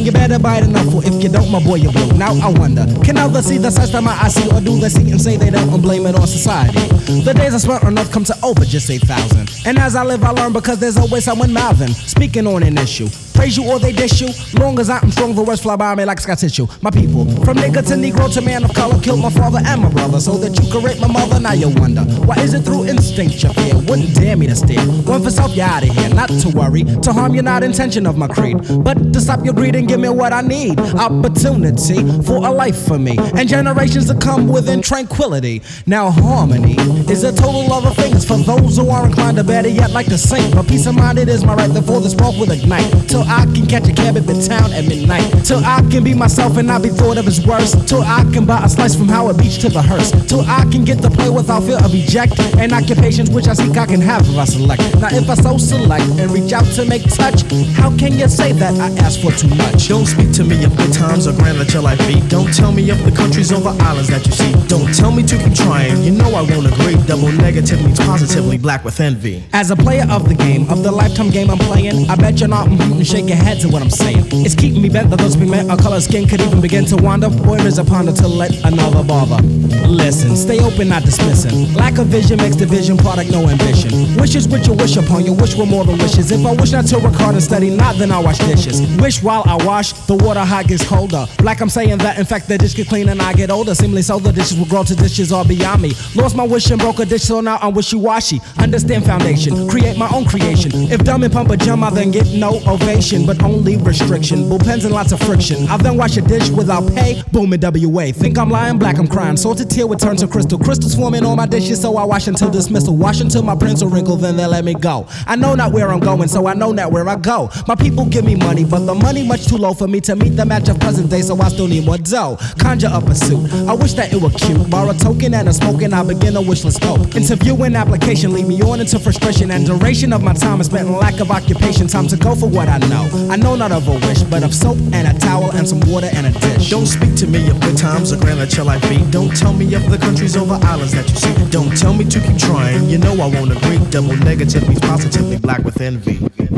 You 0.06 0.12
better 0.12 0.40
bite 0.40 0.64
enough, 0.64 0.94
or 0.94 1.04
if 1.04 1.22
you 1.22 1.30
don't, 1.30 1.52
my 1.52 1.64
boy, 1.64 1.76
you 1.76 1.92
blue. 1.92 2.12
Now 2.18 2.34
I 2.42 2.50
wonder, 2.50 2.86
can 3.04 3.18
others 3.18 3.46
see 3.46 3.58
the 3.58 3.72
size 3.72 3.92
that 3.92 4.04
my 4.04 4.14
eyes 4.14 4.36
see, 4.36 4.50
or 4.52 4.62
do 4.62 4.78
they 4.80 4.90
see 4.90 5.10
and 5.12 5.22
say 5.22 5.38
they 5.38 5.50
don't 5.50 5.70
and 5.70 5.82
blame 5.82 6.06
it 6.06 6.16
on 6.16 6.28
society? 6.28 6.80
The 7.24 7.34
days 7.34 7.54
I 7.54 7.58
spent 7.58 7.84
on 7.84 7.98
earth 7.98 8.12
come 8.12 8.24
to 8.26 8.36
over 8.44 8.66
just 8.66 8.90
8,000. 8.90 9.66
And 9.66 9.78
as 9.78 9.96
I 9.96 10.04
live, 10.04 10.24
I 10.24 10.32
learn 10.32 10.54
because 10.54 10.80
there's 10.80 10.98
always 10.98 11.24
someone 11.24 11.54
mouthing, 11.54 11.90
speaking 11.90 12.48
on 12.48 12.64
an 12.64 12.78
issue. 12.78 13.08
Praise 13.38 13.56
you 13.56 13.70
or 13.70 13.78
they 13.78 13.92
dish 13.92 14.20
you. 14.20 14.30
Long 14.60 14.80
as 14.80 14.90
I'm 14.90 15.12
strong, 15.12 15.36
the 15.36 15.44
words 15.44 15.62
fly 15.62 15.76
by 15.76 15.94
me 15.94 16.06
like 16.06 16.20
sky 16.20 16.34
tissue. 16.34 16.66
My 16.82 16.90
people, 16.90 17.24
from 17.46 17.58
nigga 17.58 17.86
to 17.88 17.94
negro 17.94 18.34
to 18.34 18.42
man 18.42 18.64
of 18.64 18.74
color, 18.74 19.00
killed 19.00 19.22
my 19.22 19.30
father 19.30 19.60
and 19.64 19.84
my 19.84 19.90
brother 19.92 20.20
so 20.20 20.38
that 20.38 20.58
you 20.58 20.72
could 20.72 20.84
rape 20.84 21.00
my 21.00 21.08
mother. 21.08 21.40
Now 21.40 21.54
you 21.54 21.70
wonder, 21.70 22.02
why 22.26 22.38
is 22.40 22.56
it 22.56 22.64
through 22.64 22.88
instinct 22.88 23.44
you 23.44 23.54
fear? 23.54 23.76
Wouldn't 23.76 24.16
dare 24.16 24.36
me 24.36 24.48
to 24.48 24.56
stare. 24.56 24.84
One 25.06 25.22
for 25.22 25.30
self, 25.30 25.56
you 25.56 25.62
out 25.62 25.84
of 25.84 25.90
here. 25.90 26.10
Not 26.10 26.30
to 26.30 26.50
worry, 26.50 26.84
to 26.84 27.14
harm 27.14 27.36
you, 27.36 27.44
not 27.44 27.62
intention 27.62 28.08
of 28.08 28.18
my 28.18 28.28
creed. 28.28 28.58
But 28.84 29.14
to 29.14 29.22
stop 29.22 29.46
your 29.46 29.54
greed 29.54 29.76
and 29.76 29.88
give 29.88 30.00
me 30.00 30.10
what 30.10 30.34
I 30.34 30.42
need. 30.42 30.80
Opportunity 30.80 32.02
for 32.24 32.38
a 32.38 32.52
life 32.52 32.88
for 32.88 32.98
me. 32.98 33.18
And 33.38 33.48
generations 33.48 34.08
to 34.08 34.16
come 34.18 34.48
within 34.48 34.82
tranquility. 34.82 35.62
Now 35.86 36.10
harmony 36.10 36.76
is 37.08 37.24
a 37.24 37.32
total 37.32 37.72
of 37.72 37.96
things 37.98 38.26
for 38.26 38.38
those 38.38 38.78
who 38.78 38.90
are 38.90 39.06
inclined 39.06 39.38
to 39.38 39.44
better 39.44 39.70
yet 39.70 39.92
like 39.92 40.08
to 40.08 40.18
sing. 40.18 40.50
But 40.56 40.68
peace 40.68 40.88
of 40.88 40.96
mind, 40.96 41.20
it 41.20 41.30
is 41.30 41.46
my 41.46 41.54
right, 41.54 41.72
the 41.72 42.10
spark 42.10 42.36
will 42.38 42.52
ignite. 42.52 42.92
Till 43.08 43.27
I 43.28 43.46
can 43.54 43.66
catch 43.66 43.88
a 43.88 43.94
cab 43.94 44.18
at 44.18 44.26
town 44.26 44.72
at 44.74 44.86
midnight. 44.86 45.28
Till 45.46 45.60
I 45.64 45.82
can 45.92 46.04
be 46.04 46.14
myself 46.14 46.58
and 46.58 46.68
not 46.68 46.82
be 46.82 46.90
thought 46.90 47.18
of 47.18 47.28
as 47.28 47.46
worse. 47.46 47.72
Till 47.86 48.02
I 48.02 48.24
can 48.34 48.46
buy 48.46 48.64
a 48.64 48.70
slice 48.70 48.96
from 48.96 49.10
Howard 49.10 49.38
Beach 49.38 49.60
to 49.60 49.70
the 49.70 49.82
hearse. 49.82 50.12
Till 50.28 50.42
I 50.42 50.64
can 50.72 50.84
get 50.86 51.02
to 51.02 51.10
play 51.10 51.30
without 51.30 51.64
fear 51.64 51.78
of 51.84 51.94
eject. 51.94 52.40
And 52.58 52.72
occupations 52.74 53.30
which 53.30 53.48
I 53.48 53.54
seek 53.54 53.76
I 53.78 53.86
can 53.86 54.02
have 54.02 54.22
if 54.28 54.38
I 54.38 54.46
select. 54.46 54.82
Now 55.00 55.10
if 55.12 55.30
I 55.30 55.36
so 55.36 55.58
select 55.58 56.06
and 56.20 56.32
reach 56.32 56.54
out 56.54 56.66
to 56.76 56.86
make 56.86 57.04
touch, 57.04 57.44
how 57.76 57.96
can 57.98 58.18
you 58.18 58.28
say 58.28 58.54
that 58.54 58.74
I 58.80 58.90
ask 59.04 59.20
for 59.20 59.32
too 59.32 59.50
much? 59.56 59.88
Don't 59.88 60.06
speak 60.06 60.32
to 60.34 60.44
me 60.44 60.64
of 60.64 60.76
good 60.78 60.94
times 60.94 61.28
or 61.28 61.34
grand 61.34 61.60
that 61.60 61.74
your 61.74 61.84
life 61.84 62.00
be. 62.08 62.22
Don't 62.30 62.54
tell 62.54 62.72
me 62.72 62.90
of 62.90 63.04
the 63.04 63.12
countries 63.12 63.52
or 63.52 63.60
the 63.60 63.76
islands 63.84 64.10
that 64.10 64.26
you 64.26 64.32
see. 64.32 64.54
Don't 64.68 64.94
tell 64.96 65.12
me 65.12 65.24
to 65.24 65.38
keep 65.38 65.54
trying. 65.54 66.02
You 66.04 66.12
know 66.12 66.30
I 66.30 66.42
won't 66.42 66.68
agree. 66.68 66.96
Double 67.06 67.32
negative 67.32 67.84
means 67.84 68.00
positively 68.00 68.58
black 68.58 68.84
with 68.86 69.00
envy. 69.00 69.44
As 69.54 69.72
a 69.72 69.76
player 69.76 70.06
of 70.10 70.28
the 70.28 70.36
game, 70.36 70.70
of 70.70 70.84
the 70.84 70.92
lifetime 70.92 71.30
game 71.30 71.50
I'm 71.50 71.60
playing, 71.60 72.10
I 72.10 72.16
bet 72.16 72.40
you're 72.40 72.50
not 72.50 72.68
mm 72.68 73.06
shake 73.18 73.30
your 73.30 73.38
head 73.38 73.60
to 73.60 73.68
what 73.70 73.82
I'm 73.82 73.90
saying. 73.90 74.26
It's 74.46 74.54
keeping 74.54 74.82
me 74.82 74.90
bent 74.90 75.10
that 75.10 75.18
those 75.18 75.36
pigment 75.36 75.72
or 75.72 75.78
color 75.78 76.00
skin 76.00 76.28
could 76.28 76.40
even 76.40 76.62
begin 76.62 76.86
to 76.86 76.98
wander. 76.98 77.30
There's 77.30 77.80
a 77.80 77.84
ponder 77.84 78.12
to 78.14 78.28
let 78.28 78.54
another 78.64 79.04
bother. 79.04 79.42
Listen, 79.88 80.36
stay 80.36 80.60
open, 80.60 80.90
not 80.90 81.04
dismissing. 81.04 81.74
Lack 81.74 81.98
of 81.98 82.08
vision 82.08 82.38
makes 82.38 82.56
division, 82.56 82.96
product 82.98 83.32
no 83.32 83.50
ambition. 83.50 84.16
Wishes 84.18 84.48
what 84.48 84.68
you 84.68 84.74
wish 84.74 84.98
upon, 84.98 85.26
you 85.26 85.34
wish 85.34 85.56
were 85.56 85.66
more 85.66 85.84
than 85.84 85.98
wishes. 85.98 86.32
If 86.32 86.46
I 86.46 86.52
wish 86.54 86.72
not 86.74 86.86
to 86.88 86.98
record 86.98 87.34
and 87.34 87.42
study, 87.42 87.70
not 87.70 87.96
then 87.96 88.12
I 88.12 88.20
wash 88.20 88.38
dishes. 88.38 88.82
Wish 88.98 89.24
while 89.24 89.44
I 89.48 89.56
wash, 89.66 89.94
the 89.94 90.16
water 90.16 90.46
hot 90.46 90.68
gets 90.68 90.88
colder. 90.88 91.26
Like 91.42 91.62
I'm 91.62 91.70
saying 91.70 91.98
that, 92.00 92.20
in 92.20 92.26
fact, 92.26 92.48
the 92.48 92.58
dish 92.58 92.76
get 92.76 92.88
clean 92.88 93.10
and 93.10 93.20
I 93.22 93.34
get 93.34 93.50
older. 93.50 93.74
Seemingly 93.74 94.04
so 94.04 94.20
the 94.20 94.32
dishes 94.32 94.60
will 94.60 94.68
grow 94.68 94.84
to 94.84 94.96
dishes 94.96 95.32
all 95.32 95.46
beyond 95.46 95.82
me. 95.82 95.94
Lost 96.14 96.36
my 96.36 96.44
wish 96.46 96.70
and 96.70 96.80
broke 96.80 97.00
a 97.00 97.06
dish, 97.06 97.24
so 97.24 97.42
now 97.42 97.58
I'm 97.62 97.74
wishy-washy. 97.74 98.42
Understand 98.60 99.06
foundation, 99.06 99.68
create 99.68 99.98
my 99.98 100.10
own 100.14 100.26
creation. 100.26 100.72
If 100.92 101.04
dumb 101.04 101.24
and 101.24 101.34
pump 101.34 101.50
a 101.50 101.58
jump, 101.58 101.82
I 101.82 101.90
then 101.90 102.12
get 102.12 102.28
no 102.28 102.62
ovation, 102.68 103.07
but 103.08 103.42
only 103.42 103.78
restriction. 103.78 104.40
Bullpens 104.50 104.84
and 104.84 104.94
lots 104.94 105.14
of 105.14 105.20
friction. 105.22 105.66
I 105.68 105.78
then 105.78 105.96
wash 105.96 106.18
a 106.18 106.22
dish 106.22 106.50
without 106.50 106.86
pay, 106.94 107.24
boom 107.32 107.54
in 107.54 107.62
WA. 107.62 108.12
Think 108.12 108.38
I'm 108.38 108.50
lying, 108.50 108.78
black, 108.78 108.98
I'm 108.98 109.08
crying. 109.08 109.38
Salted 109.38 109.70
tear 109.70 109.88
would 109.88 110.00
turn 110.00 110.18
to 110.18 110.28
crystal. 110.28 110.60
Crystals 110.60 110.94
forming 110.96 111.26
on 111.26 111.38
my 111.38 111.46
dishes, 111.46 111.82
so 111.82 111.96
I 111.96 112.04
wash 112.04 112.28
until 112.28 112.50
dismissal. 112.50 112.98
Wash 112.98 113.22
until 113.22 113.44
my 113.44 113.56
prints 113.56 113.82
are 113.82 113.88
wrinkled, 113.88 114.20
then 114.20 114.36
they 114.36 114.46
let 114.46 114.66
me 114.66 114.74
go. 114.74 115.08
I 115.26 115.38
know 115.38 115.56
not 115.56 115.72
where 115.72 115.90
I'm 115.90 116.02
going, 116.02 116.28
so 116.28 116.48
I 116.48 116.54
know 116.54 116.74
not 116.74 116.92
where 116.92 117.08
I 117.08 117.16
go. 117.16 117.50
My 117.68 117.76
people 117.76 118.06
give 118.06 118.26
me 118.26 118.36
money, 118.36 118.66
but 118.66 118.80
the 118.80 118.94
money 118.94 119.26
much 119.26 119.48
too 119.48 119.58
low 119.58 119.74
for 119.74 119.88
me 119.88 120.02
to 120.02 120.16
meet 120.16 120.36
the 120.36 120.46
match 120.46 120.68
of 120.68 120.80
present 120.80 121.10
day, 121.10 121.22
so 121.22 121.40
I 121.40 121.48
still 121.48 121.68
need 121.68 121.86
more 121.86 121.98
dough. 121.98 122.38
Conjure 122.60 122.88
up 122.88 123.08
a 123.08 123.16
suit. 123.16 123.52
I 123.70 123.74
wish 123.74 123.94
that 123.94 124.12
it 124.14 124.22
were 124.22 124.32
cute. 124.32 124.70
Borrow 124.70 124.90
a 124.90 124.94
token 124.94 125.34
and 125.34 125.48
a 125.48 125.54
smoking, 125.54 125.94
I 125.94 126.04
begin 126.04 126.36
a 126.36 126.42
wishless 126.42 126.84
hope. 126.84 127.16
Interview 127.16 127.56
and 127.64 127.78
application 127.78 128.34
lead 128.34 128.48
me 128.48 128.62
on 128.62 128.82
into 128.82 129.00
frustration 129.00 129.52
and 129.52 129.66
duration 129.66 130.12
of 130.14 130.22
my 130.24 130.34
time 130.34 130.60
is 130.60 130.68
spent 130.68 130.88
in 130.88 130.94
lack 130.94 131.20
of 131.20 131.32
occupation. 131.32 131.88
Time 131.88 132.08
to 132.08 132.18
go 132.18 132.36
for 132.36 132.50
what 132.50 132.68
I 132.68 132.78
know. 132.90 132.97
I 133.30 133.36
know 133.36 133.56
not 133.56 133.72
of 133.72 133.88
a 133.88 133.94
wish, 134.08 134.24
but 134.24 134.44
of 134.44 134.54
soap 134.54 134.78
and 134.92 135.08
a 135.08 135.20
towel 135.20 135.52
and 135.52 135.68
some 135.68 135.80
water 135.82 136.10
and 136.14 136.26
a 136.28 136.32
dish. 136.40 136.70
Don't 136.70 136.86
speak 136.86 137.16
to 137.18 137.28
me 137.28 137.50
of 137.50 137.60
good 137.62 137.78
times 137.78 138.12
or 138.12 138.18
grand 138.18 138.40
that 138.40 138.56
your 138.56 138.66
life 138.66 138.82
be. 138.90 139.00
Don't 139.12 139.36
tell 139.36 139.54
me 139.54 139.74
of 139.76 139.90
the 139.90 139.98
countries 139.98 140.36
over 140.36 140.60
islands 140.64 140.94
that 140.94 141.08
you 141.10 141.16
see. 141.16 141.50
Don't 141.52 141.76
tell 141.78 141.94
me 141.94 142.06
to 142.06 142.20
keep 142.20 142.38
trying. 142.38 142.90
You 142.90 142.98
know 142.98 143.14
I 143.14 143.28
won't 143.28 143.52
agree. 143.52 143.80
Double 143.92 144.16
negative 144.18 144.68
means 144.68 144.80
positively 144.80 145.38
black 145.38 145.64
with 145.64 145.80
envy. 145.82 146.57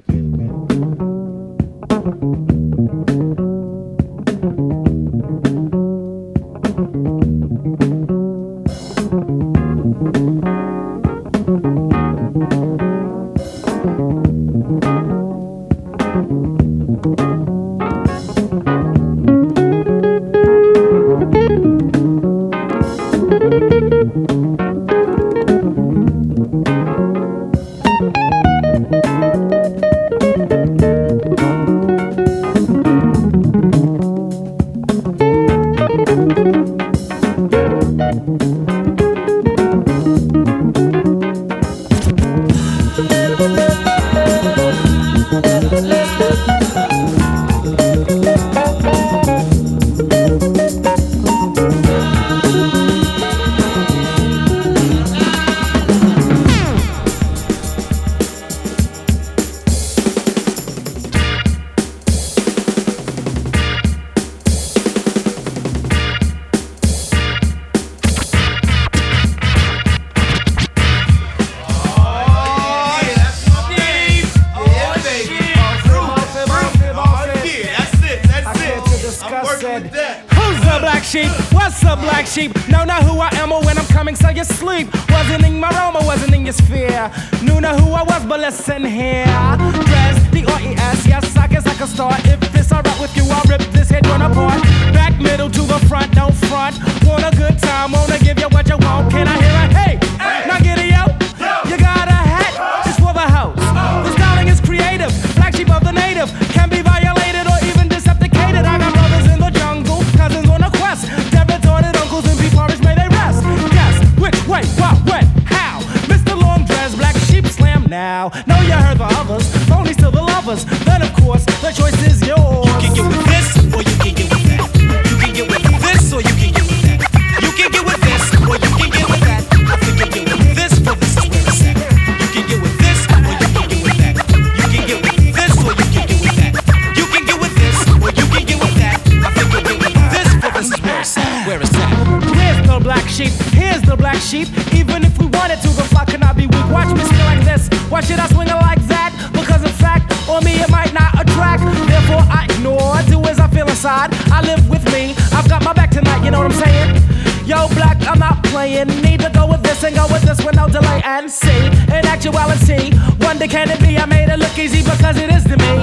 Playing. 158.60 158.88
Need 159.02 159.22
to 159.22 159.30
go 159.30 159.48
with 159.48 159.64
this 159.64 159.84
and 159.84 159.96
go 159.96 160.06
with 160.12 160.24
this 160.24 160.44
with 160.44 160.56
no 160.56 160.68
delay 160.68 161.02
and 161.06 161.32
see. 161.32 161.62
In 161.96 162.04
actuality, 162.16 162.92
wonder 163.22 163.48
can 163.48 163.70
it 163.70 163.80
be? 163.80 163.98
I 163.98 164.06
made 164.06 164.30
it 164.34 164.40
look 164.40 164.58
easy 164.58 164.82
because 164.84 165.16
it 165.18 165.30
is 165.38 165.44
to 165.52 165.56
me. 165.64 165.74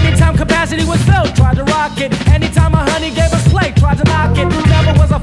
Anytime 0.00 0.36
capacity 0.36 0.84
was 0.84 1.00
filled, 1.08 1.34
tried 1.34 1.56
to 1.56 1.64
rock 1.64 1.98
it. 2.00 2.10
Anytime 2.28 2.74
a 2.74 2.82
honey 2.90 3.10
gave 3.20 3.32
us 3.38 3.46
play, 3.48 3.72
tried 3.72 3.98
to 3.98 4.04
knock 4.12 4.36
it. 4.36 4.48
Never 4.74 4.92
was 5.00 5.10
a 5.10 5.20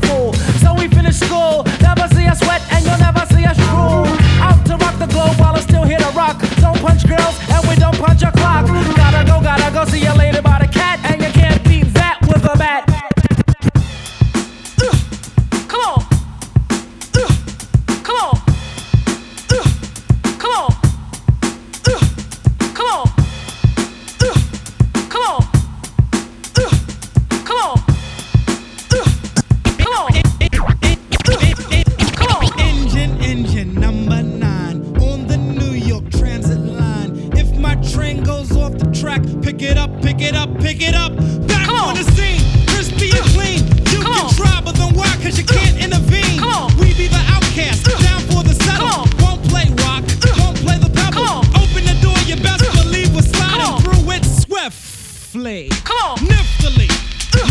track, 39.15 39.41
pick 39.41 39.61
it 39.61 39.77
up, 39.77 40.01
pick 40.01 40.21
it 40.21 40.35
up, 40.35 40.49
pick 40.59 40.81
it 40.81 40.95
up. 40.95 41.15
Back 41.47 41.65
Come 41.67 41.75
on. 41.75 41.89
on. 41.89 41.95
the 41.95 42.03
scene, 42.11 42.41
crispy 42.67 43.11
and 43.11 43.19
uh, 43.19 43.33
clean. 43.33 43.59
You 43.91 44.01
Come 44.01 44.13
can 44.13 44.25
on. 44.25 44.33
try, 44.33 44.61
but 44.63 44.75
then 44.75 44.93
why? 44.93 45.07
Cause 45.21 45.37
you 45.37 45.45
uh, 45.45 45.53
can't 45.53 45.77
intervene. 45.81 46.39
Come 46.39 46.49
on. 46.49 46.77
We 46.77 46.93
be 46.93 47.07
the 47.07 47.23
outcast, 47.29 47.87
uh, 47.87 47.97
down 48.01 48.21
for 48.31 48.43
the 48.43 48.53
settle. 48.63 48.87
Come 48.87 48.99
on. 48.99 49.39
Won't 49.39 49.41
play 49.49 49.67
rock, 49.83 50.03
won't 50.39 50.57
play 50.57 50.77
the 50.77 50.89
pebble. 50.89 51.23
Come 51.23 51.27
on. 51.27 51.45
Open 51.55 51.83
the 51.85 51.97
door, 52.01 52.17
you 52.27 52.35
best 52.41 52.63
believe 52.83 53.13
we're 53.15 53.21
sliding 53.21 53.79
through 53.83 54.11
it 54.11 54.25
swiftly. 54.25 55.69
Come 55.83 55.97
on. 56.03 56.17
Niftily, 56.27 56.89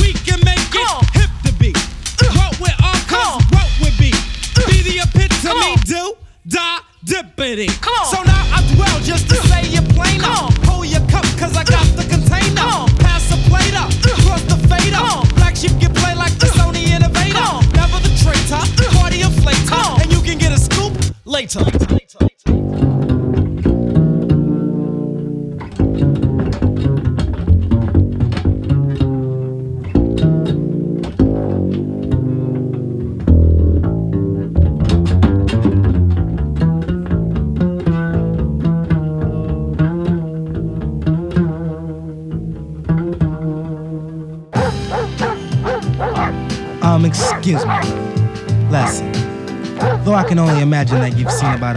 we 0.01 0.13
can 0.27 0.41
make 0.45 0.61
it 0.61 0.89
hip 1.17 1.31
to 1.45 1.53
be. 1.59 1.73
What 2.59 2.77
Come 3.09 3.41
cuz, 3.41 3.45
what 3.53 3.69
with 3.81 3.97
be. 3.99 4.11
Be 4.69 4.83
the 4.83 5.05
epitome, 5.05 5.77
do, 5.85 6.17
die, 6.47 6.81
dippity. 7.05 7.69
Come 7.81 7.94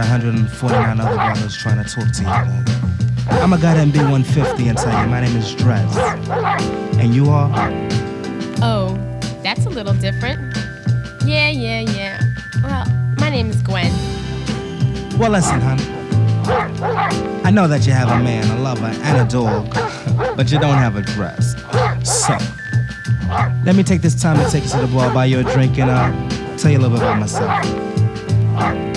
149 0.08 1.00
other 1.00 1.14
brothers 1.14 1.54
trying 1.54 1.84
to 1.84 1.94
talk 1.94 2.10
to 2.10 2.22
you. 2.22 3.38
I'm 3.42 3.52
a 3.52 3.58
guy 3.58 3.74
and 3.76 3.92
be 3.92 3.98
150 3.98 4.68
and 4.68 4.78
tell 4.78 5.02
you 5.02 5.10
my 5.10 5.20
name 5.20 5.36
is 5.36 5.54
Dres. 5.54 5.96
And 6.98 7.14
you 7.14 7.28
are? 7.28 7.50
Oh, 8.62 8.96
that's 9.42 9.66
a 9.66 9.68
little 9.68 9.92
different. 9.92 10.56
Yeah, 11.26 11.50
yeah, 11.50 11.80
yeah. 11.80 12.20
Well, 12.62 12.86
my 13.18 13.28
name 13.28 13.50
is 13.50 13.60
Gwen. 13.60 13.92
Well, 15.18 15.30
listen, 15.30 15.60
hon. 15.60 15.78
I 17.44 17.50
know 17.50 17.68
that 17.68 17.86
you 17.86 17.92
have 17.92 18.08
a 18.08 18.22
man, 18.22 18.50
a 18.58 18.62
lover, 18.62 18.86
and 18.86 19.28
a 19.28 19.30
dog, 19.30 19.68
but 20.38 20.50
you 20.50 20.58
don't 20.58 20.78
have 20.78 20.96
a 20.96 21.02
dress. 21.02 21.52
So, 22.02 22.38
let 23.62 23.76
me 23.76 23.82
take 23.82 24.00
this 24.00 24.20
time 24.20 24.42
to 24.42 24.50
take 24.50 24.64
you 24.64 24.70
to 24.70 24.78
the 24.78 24.86
bar, 24.86 25.12
buy 25.12 25.26
you 25.26 25.40
a 25.40 25.44
drink, 25.44 25.78
and 25.78 25.90
uh, 25.90 26.56
tell 26.56 26.70
you 26.70 26.78
a 26.78 26.80
little 26.80 26.96
bit 26.96 27.02
about 27.02 27.20
myself. 27.20 28.87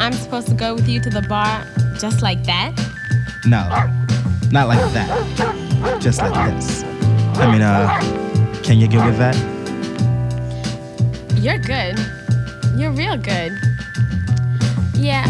I'm 0.00 0.12
supposed 0.12 0.48
to 0.48 0.54
go 0.54 0.74
with 0.74 0.88
you 0.88 1.00
to 1.00 1.10
the 1.10 1.22
bar 1.22 1.66
just 1.98 2.22
like 2.22 2.44
that? 2.44 2.72
No, 3.46 3.68
not 4.50 4.68
like 4.68 4.92
that. 4.92 6.00
Just 6.00 6.20
like 6.20 6.34
this. 6.54 6.82
I 7.36 7.50
mean, 7.50 7.62
uh, 7.62 8.00
can 8.62 8.78
you 8.78 8.88
get 8.88 9.04
with 9.04 9.18
that? 9.18 9.36
You're 11.36 11.58
good. 11.58 11.98
You're 12.76 12.92
real 12.92 13.16
good. 13.16 13.52
Yeah, 14.94 15.24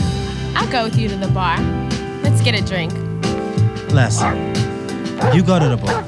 I'll 0.57 0.71
go 0.71 0.85
with 0.85 0.97
you 0.97 1.09
to 1.09 1.17
the 1.17 1.29
bar. 1.29 1.59
Let's 2.23 2.41
get 2.43 2.55
a 2.55 2.65
drink. 2.65 2.93
Listen, 3.93 4.37
you 5.35 5.43
go 5.43 5.59
to 5.59 5.69
the 5.69 5.77
bar, 5.77 6.03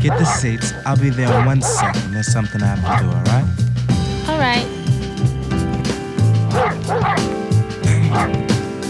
get 0.00 0.18
the 0.18 0.24
seats. 0.24 0.72
I'll 0.84 0.96
be 0.96 1.10
there 1.10 1.32
in 1.38 1.46
one 1.46 1.62
second. 1.62 2.12
There's 2.12 2.32
something 2.32 2.62
I 2.62 2.66
have 2.74 2.82
to 2.82 3.04
do, 3.04 3.10
alright? 3.10 3.44
All 4.28 4.38
right. 4.38 4.66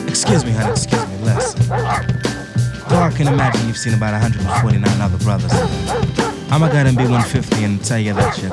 Excuse 0.09 0.45
me, 0.45 0.53
honey, 0.53 0.71
excuse 0.73 1.07
me, 1.09 1.17
listen. 1.25 1.61
Though 1.69 3.03
I 3.03 3.13
can 3.15 3.29
imagine 3.29 3.67
you've 3.67 3.77
seen 3.77 3.95
about 3.95 4.13
149 4.13 5.01
other 5.01 5.19
brothers. 5.19 5.53
I'ma 6.51 6.69
go 6.69 6.75
ahead 6.75 6.87
and 6.87 6.97
be 6.97 7.05
150 7.05 7.65
and 7.65 7.85
tell 7.85 7.99
you 7.99 8.15
that 8.15 8.39
you're 8.41 8.53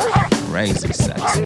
crazy 0.50 0.92
sexy. 0.92 1.46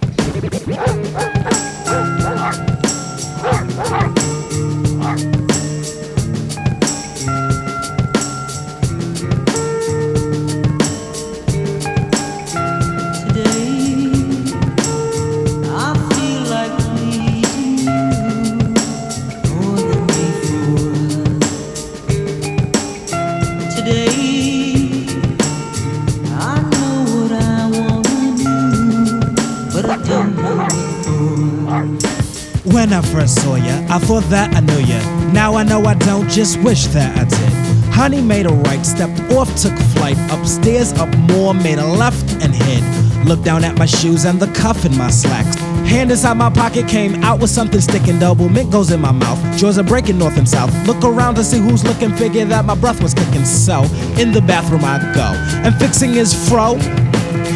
I 32.98 33.02
first 33.02 33.44
saw 33.44 33.54
ya, 33.54 33.86
I 33.90 34.00
thought 34.00 34.24
that 34.32 34.56
I 34.56 34.60
knew 34.60 34.80
ya. 34.80 34.98
Now 35.32 35.54
I 35.54 35.64
know 35.64 35.86
I 35.86 35.94
don't, 35.94 36.28
just 36.28 36.60
wish 36.64 36.88
that 36.88 37.16
I 37.16 37.26
did. 37.26 37.94
Honey 37.94 38.22
made 38.24 38.48
a 38.48 38.50
right, 38.50 38.84
stepped 38.84 39.20
off, 39.34 39.50
took 39.56 39.78
flight. 39.94 40.18
Upstairs, 40.32 40.94
up 40.94 41.16
more, 41.30 41.54
made 41.54 41.78
a 41.78 41.86
left 41.86 42.28
and 42.44 42.56
hid. 42.56 42.84
Looked 43.28 43.44
down 43.44 43.64
at 43.64 43.78
my 43.78 43.86
shoes 43.86 44.26
and 44.26 44.40
the 44.40 44.48
cuff 44.48 44.84
in 44.84 44.98
my 44.98 45.12
slacks. 45.12 45.58
Hand 45.88 46.10
inside 46.10 46.38
my 46.38 46.50
pocket 46.50 46.88
came 46.88 47.24
out 47.24 47.40
with 47.40 47.52
something 47.52 47.82
sticking. 47.82 48.16
Doublemint 48.16 48.72
goes 48.72 48.90
in 48.90 49.00
my 49.00 49.12
mouth. 49.12 49.40
Jaws 49.60 49.78
are 49.78 49.84
breaking 49.84 50.18
north 50.18 50.38
and 50.38 50.50
south. 50.50 50.74
Look 50.88 51.04
around 51.04 51.36
to 51.36 51.44
see 51.44 51.60
who's 51.60 51.84
looking. 51.84 52.16
Figure 52.16 52.46
that 52.46 52.66
my 52.66 52.74
breath 52.74 53.00
was 53.04 53.14
kicking. 53.14 53.46
So 53.46 53.84
in 54.20 54.32
the 54.32 54.42
bathroom 54.42 54.84
I 54.84 54.98
go 55.14 55.34
and 55.62 55.76
fixing 55.76 56.14
his 56.14 56.34
fro. 56.50 56.80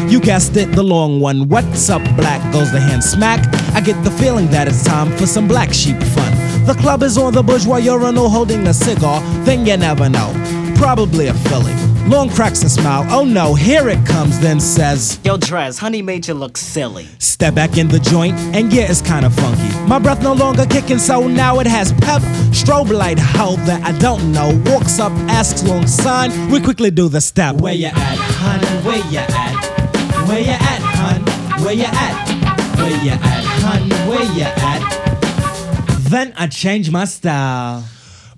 You 0.08 0.20
guessed 0.20 0.56
it, 0.58 0.72
the 0.74 0.84
long 0.84 1.20
one. 1.20 1.50
What's 1.50 1.90
up, 1.90 2.04
black? 2.16 2.42
Goes 2.54 2.72
the 2.72 2.80
hand 2.80 3.04
smack. 3.04 3.42
I 3.82 3.84
get 3.84 4.04
the 4.04 4.12
feeling 4.12 4.46
that 4.52 4.68
it's 4.68 4.84
time 4.84 5.10
for 5.18 5.26
some 5.26 5.48
black 5.48 5.74
sheep 5.74 5.98
fun. 5.98 6.66
The 6.68 6.76
club 6.76 7.02
is 7.02 7.18
on 7.18 7.34
the 7.34 7.42
bourgeois 7.42 7.78
urinal 7.78 8.30
holding 8.30 8.68
a 8.68 8.76
cigar. 8.76 9.22
Then 9.44 9.66
you 9.66 9.76
never 9.76 10.08
know. 10.08 10.32
Probably 10.78 11.30
a 11.30 11.34
filly. 11.34 11.74
Lawnge 12.06 12.36
cracks 12.36 12.62
a 12.62 12.70
smile. 12.70 13.08
Oh 13.10 13.24
no, 13.26 13.56
here 13.56 13.90
it 13.90 14.06
comes, 14.06 14.40
then 14.40 14.60
says, 14.60 15.20
Yo, 15.24 15.36
Dres, 15.36 15.80
honey 15.80 16.04
made 16.04 16.28
you 16.28 16.36
look 16.36 16.58
silly. 16.58 17.08
Step 17.18 17.56
back 17.56 17.76
in 17.80 17.88
the 17.88 17.98
joint, 17.98 18.38
and 18.54 18.72
yeah, 18.72 18.84
it's 18.84 19.02
kinda 19.02 19.32
funky. 19.32 19.76
My 19.88 19.98
breath 19.98 20.22
no 20.22 20.34
longer 20.34 20.68
kicking, 20.68 21.00
so 21.00 21.28
now 21.28 21.60
it 21.60 21.66
has 21.66 21.92
pep. 21.92 22.22
Strobe 22.54 22.92
light, 22.92 23.18
how 23.18 23.56
that 23.66 23.82
I 23.84 23.98
don't 23.98 24.32
know. 24.32 24.62
Walks 24.68 25.00
up, 25.00 25.12
asks 25.28 25.64
long 25.64 25.88
sign. 25.88 26.52
We 26.52 26.62
quickly 26.62 26.92
do 26.92 27.10
the 27.10 27.20
step. 27.20 27.56
Where 27.56 27.74
you 27.74 27.88
at, 27.88 27.96
hun? 27.96 28.60
Where 28.86 29.04
you 29.10 29.18
at? 29.18 30.28
Where 30.28 30.40
you 30.40 30.52
at, 30.52 30.82
hun? 30.82 31.64
Where 31.64 31.74
you 31.74 31.86
at? 31.86 32.31
You 33.02 33.10
at, 33.10 33.20
hun? 33.20 33.90
Where 34.08 34.22
you 34.34 34.44
at? 34.44 36.02
Then 36.12 36.34
I 36.38 36.46
change 36.46 36.92
my 36.92 37.06
style. 37.06 37.84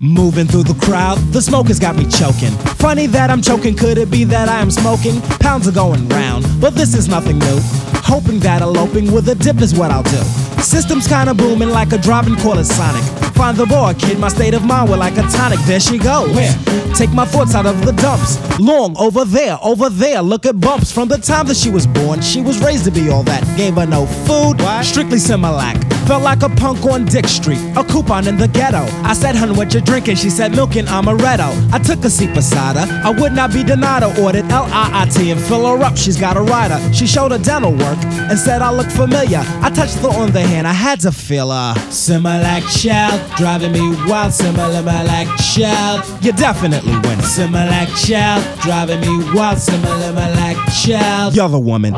Moving 0.00 0.46
through 0.46 0.62
the 0.62 0.74
crowd, 0.86 1.18
the 1.34 1.42
smoke 1.42 1.66
has 1.68 1.78
got 1.78 1.96
me 1.96 2.06
choking. 2.06 2.50
Funny 2.76 3.06
that 3.08 3.28
I'm 3.28 3.42
choking, 3.42 3.76
could 3.76 3.98
it 3.98 4.10
be 4.10 4.24
that 4.24 4.48
I 4.48 4.60
am 4.60 4.70
smoking? 4.70 5.20
Pounds 5.38 5.68
are 5.68 5.72
going 5.72 6.08
round, 6.08 6.46
but 6.62 6.74
this 6.74 6.94
is 6.94 7.08
nothing 7.08 7.38
new. 7.40 7.58
Hoping 8.04 8.38
that 8.40 8.62
eloping 8.62 9.12
with 9.12 9.28
a 9.28 9.34
dip 9.34 9.60
is 9.60 9.74
what 9.74 9.90
I'll 9.90 10.02
do. 10.02 10.22
System's 10.62 11.06
kinda 11.06 11.34
booming 11.34 11.68
like 11.68 11.92
a 11.92 11.98
driving 11.98 12.36
call 12.36 12.58
it 12.58 12.64
Sonic. 12.64 13.23
Find 13.34 13.56
the 13.56 13.66
bar, 13.66 13.94
kid, 13.94 14.18
my 14.18 14.28
state 14.28 14.54
of 14.54 14.64
mind, 14.64 14.88
we're 14.88 14.96
like 14.96 15.16
a 15.16 15.22
tonic. 15.22 15.58
There 15.66 15.80
she 15.80 15.98
goes. 15.98 16.34
Where? 16.34 16.54
Take 16.94 17.10
my 17.10 17.24
thoughts 17.24 17.54
out 17.54 17.66
of 17.66 17.84
the 17.84 17.92
dumps. 17.92 18.36
Lawnge 18.58 18.96
over 18.98 19.24
there, 19.24 19.58
over 19.62 19.90
there, 19.90 20.22
look 20.22 20.46
at 20.46 20.60
bumps. 20.60 20.92
From 20.92 21.08
the 21.08 21.18
time 21.18 21.46
that 21.48 21.56
she 21.56 21.70
was 21.70 21.86
born, 21.86 22.20
she 22.20 22.40
was 22.40 22.62
raised 22.62 22.84
to 22.84 22.90
be 22.90 23.08
all 23.10 23.24
that. 23.24 23.42
Gave 23.56 23.74
her 23.74 23.86
no 23.86 24.06
food, 24.06 24.60
strictly 24.84 25.18
Similac. 25.18 25.93
Felt 26.06 26.22
like 26.22 26.42
a 26.42 26.50
punk 26.50 26.84
on 26.84 27.06
Dick 27.06 27.26
Street, 27.26 27.58
a 27.76 27.82
coupon 27.82 28.28
in 28.28 28.36
the 28.36 28.46
ghetto. 28.46 28.84
I 29.02 29.14
said, 29.14 29.34
hun, 29.34 29.56
what 29.56 29.72
you 29.72 29.80
drinking? 29.80 30.16
She 30.16 30.28
said, 30.28 30.52
milk 30.52 30.76
and 30.76 30.86
amaretto. 30.86 31.72
I 31.72 31.78
took 31.78 32.04
a 32.04 32.10
seat 32.10 32.34
beside 32.34 32.76
her. 32.76 33.02
I 33.02 33.10
would 33.10 33.32
not 33.32 33.52
be 33.54 33.64
denied 33.64 34.02
her. 34.02 34.22
Ordered 34.22 34.44
L-I-I-T 34.50 35.30
and 35.30 35.40
fill 35.40 35.66
her 35.66 35.82
up. 35.82 35.96
She's 35.96 36.20
got 36.20 36.36
a 36.36 36.42
rider. 36.42 36.78
She 36.92 37.06
showed 37.06 37.32
her 37.32 37.38
dental 37.38 37.72
work 37.72 37.98
and 38.04 38.38
said 38.38 38.60
I 38.60 38.70
look 38.70 38.88
familiar. 38.88 39.42
I 39.62 39.70
touched 39.70 39.96
her 39.96 40.08
on 40.08 40.32
the 40.32 40.42
hand. 40.42 40.68
I 40.68 40.72
had 40.74 41.00
to 41.00 41.12
feel 41.12 41.50
her. 41.50 41.74
Similac 41.88 42.62
child, 42.82 43.18
driving 43.38 43.72
me 43.72 43.80
wild. 44.06 44.32
Similac 44.32 45.26
child, 45.54 46.04
you 46.22 46.32
definitely 46.32 46.92
win. 46.92 47.18
Similac 47.20 47.88
child, 48.06 48.44
driving 48.60 49.00
me 49.00 49.32
wild. 49.32 49.56
Similac 49.56 50.84
child, 50.84 51.34
you're 51.34 51.48
the 51.48 51.58
woman. 51.58 51.94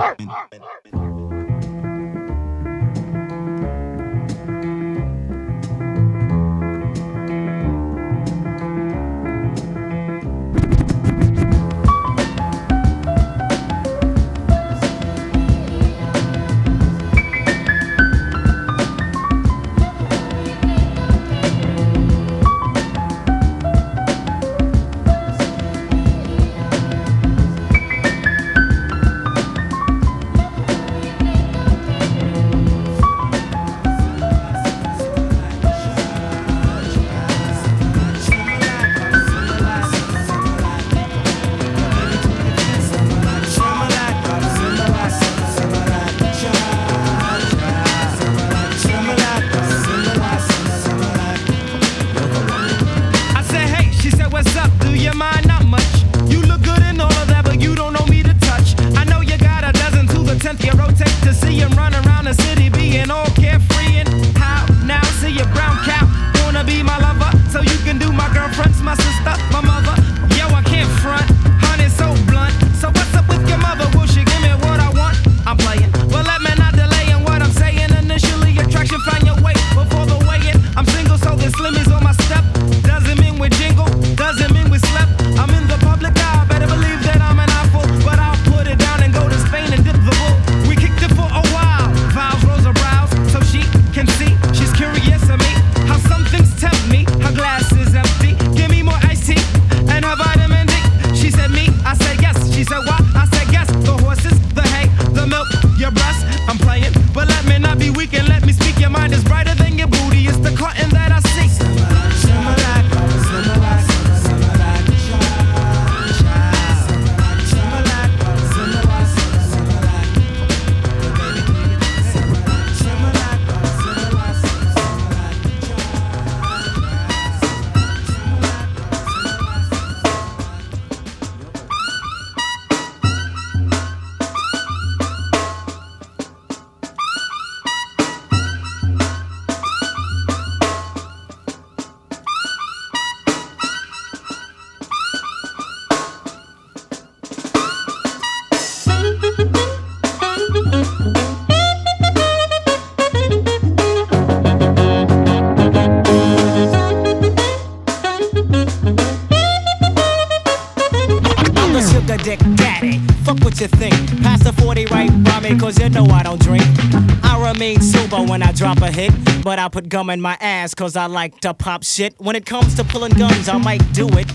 I 169.66 169.68
put 169.68 169.88
gum 169.88 170.10
in 170.10 170.20
my 170.20 170.38
ass 170.40 170.76
cause 170.76 170.94
I 170.94 171.06
like 171.06 171.40
to 171.40 171.52
pop 171.52 171.82
shit. 171.82 172.14
When 172.18 172.36
it 172.36 172.46
comes 172.46 172.76
to 172.76 172.84
pulling 172.84 173.10
guns, 173.14 173.48
I 173.48 173.58
might 173.58 173.82
do 173.92 174.06
it. 174.10 174.28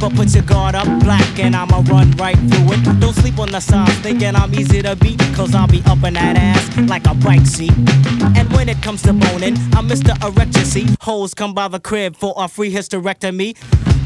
But 0.00 0.14
put 0.14 0.32
your 0.34 0.44
guard 0.44 0.74
up 0.74 0.86
black 1.04 1.38
and 1.38 1.54
I'ma 1.54 1.82
run 1.90 2.10
right 2.12 2.38
through 2.38 2.72
it. 2.72 2.98
Don't 2.98 3.12
sleep 3.12 3.38
on 3.38 3.50
the 3.50 3.60
signs 3.60 3.92
thinking 3.98 4.34
I'm 4.34 4.54
easy 4.54 4.80
to 4.80 4.96
beat, 4.96 5.20
cause 5.34 5.54
I'll 5.54 5.68
be 5.68 5.82
up 5.84 6.02
in 6.04 6.14
that 6.14 6.38
ass 6.38 6.88
like 6.88 7.06
a 7.06 7.12
bike 7.12 7.44
seat. 7.44 7.74
And 8.34 8.50
when 8.54 8.70
it 8.70 8.80
comes 8.82 9.02
to 9.02 9.12
boning, 9.12 9.58
I'm 9.74 9.86
Mr. 9.86 10.16
Erectancy. 10.26 10.86
Hoes 11.02 11.34
come 11.34 11.52
by 11.52 11.68
the 11.68 11.80
crib 11.80 12.16
for 12.16 12.32
a 12.38 12.48
free 12.48 12.72
hysterectomy. 12.72 13.58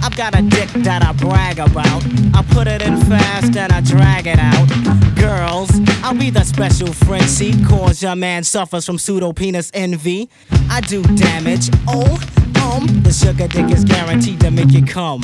I've 0.02 0.16
got 0.16 0.36
a 0.36 0.42
dick 0.42 0.68
that 0.84 1.04
I 1.04 1.12
brag 1.12 1.58
about. 1.60 2.02
I 2.34 2.42
put 2.50 2.66
it 2.66 2.82
in 2.82 2.96
fast 3.02 3.56
and 3.56 3.72
I 3.72 3.80
drag 3.80 4.26
it 4.26 4.38
out. 4.38 4.68
Girls, 5.16 5.70
I'll 6.02 6.18
be 6.18 6.30
the 6.30 6.42
special 6.44 6.92
Frenchie. 6.92 7.54
Cause 7.64 8.02
your 8.02 8.16
man 8.16 8.42
suffers 8.42 8.84
from 8.84 8.98
pseudo 8.98 9.32
penis 9.32 9.70
envy. 9.72 10.28
I 10.68 10.80
do 10.80 11.02
damage. 11.14 11.70
Oh, 11.86 12.18
um, 12.62 12.86
the 13.02 13.12
sugar 13.12 13.46
dick 13.46 13.70
is 13.70 13.84
guaranteed 13.84 14.40
to 14.40 14.50
make 14.50 14.72
you 14.72 14.84
come. 14.84 15.20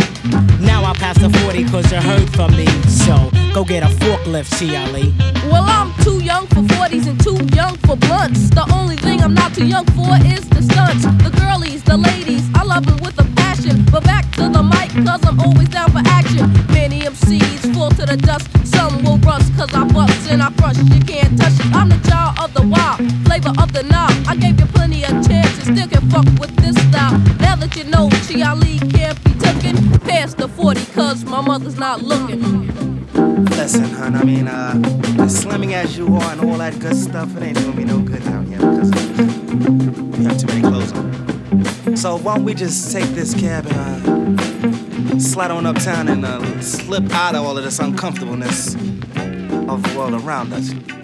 Now 0.61 0.85
I 0.85 0.93
pass 0.95 1.19
the 1.19 1.31
40 1.45 1.65
cause 1.71 1.91
you 1.91 1.99
heard 1.99 2.31
from 2.31 2.53
me. 2.57 2.67
So 2.87 3.31
go 3.53 3.65
get 3.65 3.83
a 3.83 3.93
forklift, 3.97 4.51
Chi 4.59 4.77
Ali. 4.85 5.13
Well, 5.51 5.65
I'm 5.67 5.93
too 6.05 6.23
young 6.23 6.47
for 6.47 6.63
40s 6.77 7.09
and 7.09 7.21
too 7.21 7.39
young 7.57 7.77
for 7.79 7.97
blunts. 7.97 8.51
The 8.51 8.69
only 8.73 8.97
thing 8.97 9.23
I'm 9.23 9.35
not 9.35 9.55
too 9.55 9.67
young 9.67 9.87
for 9.87 10.15
is 10.25 10.49
the 10.49 10.63
stunts. 10.63 11.05
The 11.25 11.35
girlies, 11.41 11.83
the 11.83 11.97
ladies, 11.97 12.49
I 12.55 12.63
love 12.63 12.87
it 12.87 13.01
with 13.01 13.19
a 13.19 13.25
passion. 13.59 13.85
But 13.91 14.05
back 14.05 14.31
to 14.33 14.49
the 14.49 14.63
mic, 14.63 14.91
cause 15.07 15.25
I'm 15.25 15.41
always 15.41 15.69
down 15.69 15.91
for 15.91 16.03
action. 16.07 16.51
Many 16.69 17.01
MCs 17.01 17.75
fall 17.75 17.91
to 17.91 18.07
the 18.07 18.17
dust, 18.17 18.49
some 18.67 19.03
will 19.05 19.19
rust, 19.19 19.55
cause 19.57 19.73
I 19.75 19.85
bust 19.93 20.31
and 20.31 20.43
I 20.43 20.51
crush. 20.53 20.79
You 20.79 21.01
can't 21.01 21.39
touch 21.39 21.55
it. 21.61 21.75
I'm 21.75 21.89
the 21.89 22.01
child 22.09 22.39
of 22.39 22.55
the 22.55 22.63
wild, 22.67 22.99
flavor 23.25 23.53
of 23.61 23.73
the 23.73 23.83
knob. 23.85 24.13
I 24.27 24.37
gave 24.37 24.59
you 24.61 24.67
plenty 24.67 25.05
of 25.05 25.11
chances, 25.27 25.65
still 25.65 25.89
can 25.89 26.11
fuck 26.11 26.27
with 26.41 26.55
this 26.57 26.77
style. 26.89 27.19
Now 27.41 27.57
that 27.57 27.75
you 27.77 27.85
know 27.85 28.09
Chi 28.27 28.43
Ali 28.49 28.79
can't 28.91 29.19
be 29.25 29.33
taken, 29.39 29.99
past 30.01 30.39
the 30.39 30.49
40, 30.49 30.85
cause 30.93 31.25
my 31.25 31.41
mother's 31.41 31.79
not 31.79 32.03
looking. 32.03 32.69
Listen, 33.57 33.85
hun, 33.85 34.15
I 34.15 34.25
mean, 34.25 34.49
uh, 34.49 34.75
as 35.19 35.45
slimming 35.45 35.73
as 35.73 35.97
you 35.97 36.07
are 36.17 36.33
and 36.33 36.41
all 36.41 36.59
that 36.59 36.79
good 36.79 36.97
stuff, 36.97 37.37
it 37.37 37.43
ain't 37.43 37.57
gonna 37.57 37.77
be 37.77 37.85
no 37.85 37.99
good 38.01 38.25
down 38.25 38.47
here 38.47 38.59
because 38.59 38.91
we 40.19 40.25
have 40.25 40.39
too 40.39 40.47
many 40.47 40.63
clothes 40.63 40.93
on. 40.93 41.28
So 41.99 42.17
why 42.17 42.37
don't 42.37 42.45
we 42.45 42.55
just 42.55 42.93
take 42.93 43.07
this 43.07 43.35
cab 43.35 43.67
and 43.67 44.39
uh, 44.39 45.19
slide 45.19 45.51
on 45.51 45.67
uptown 45.67 46.07
and 46.07 46.25
uh, 46.25 46.61
slip 46.61 47.11
out 47.11 47.35
of 47.35 47.45
all 47.45 47.59
of 47.59 47.65
this 47.65 47.81
uncomfortableness 47.81 48.77
of 48.77 49.83
the 49.83 49.95
world 49.97 50.15
around 50.15 50.53
us? 50.53 50.98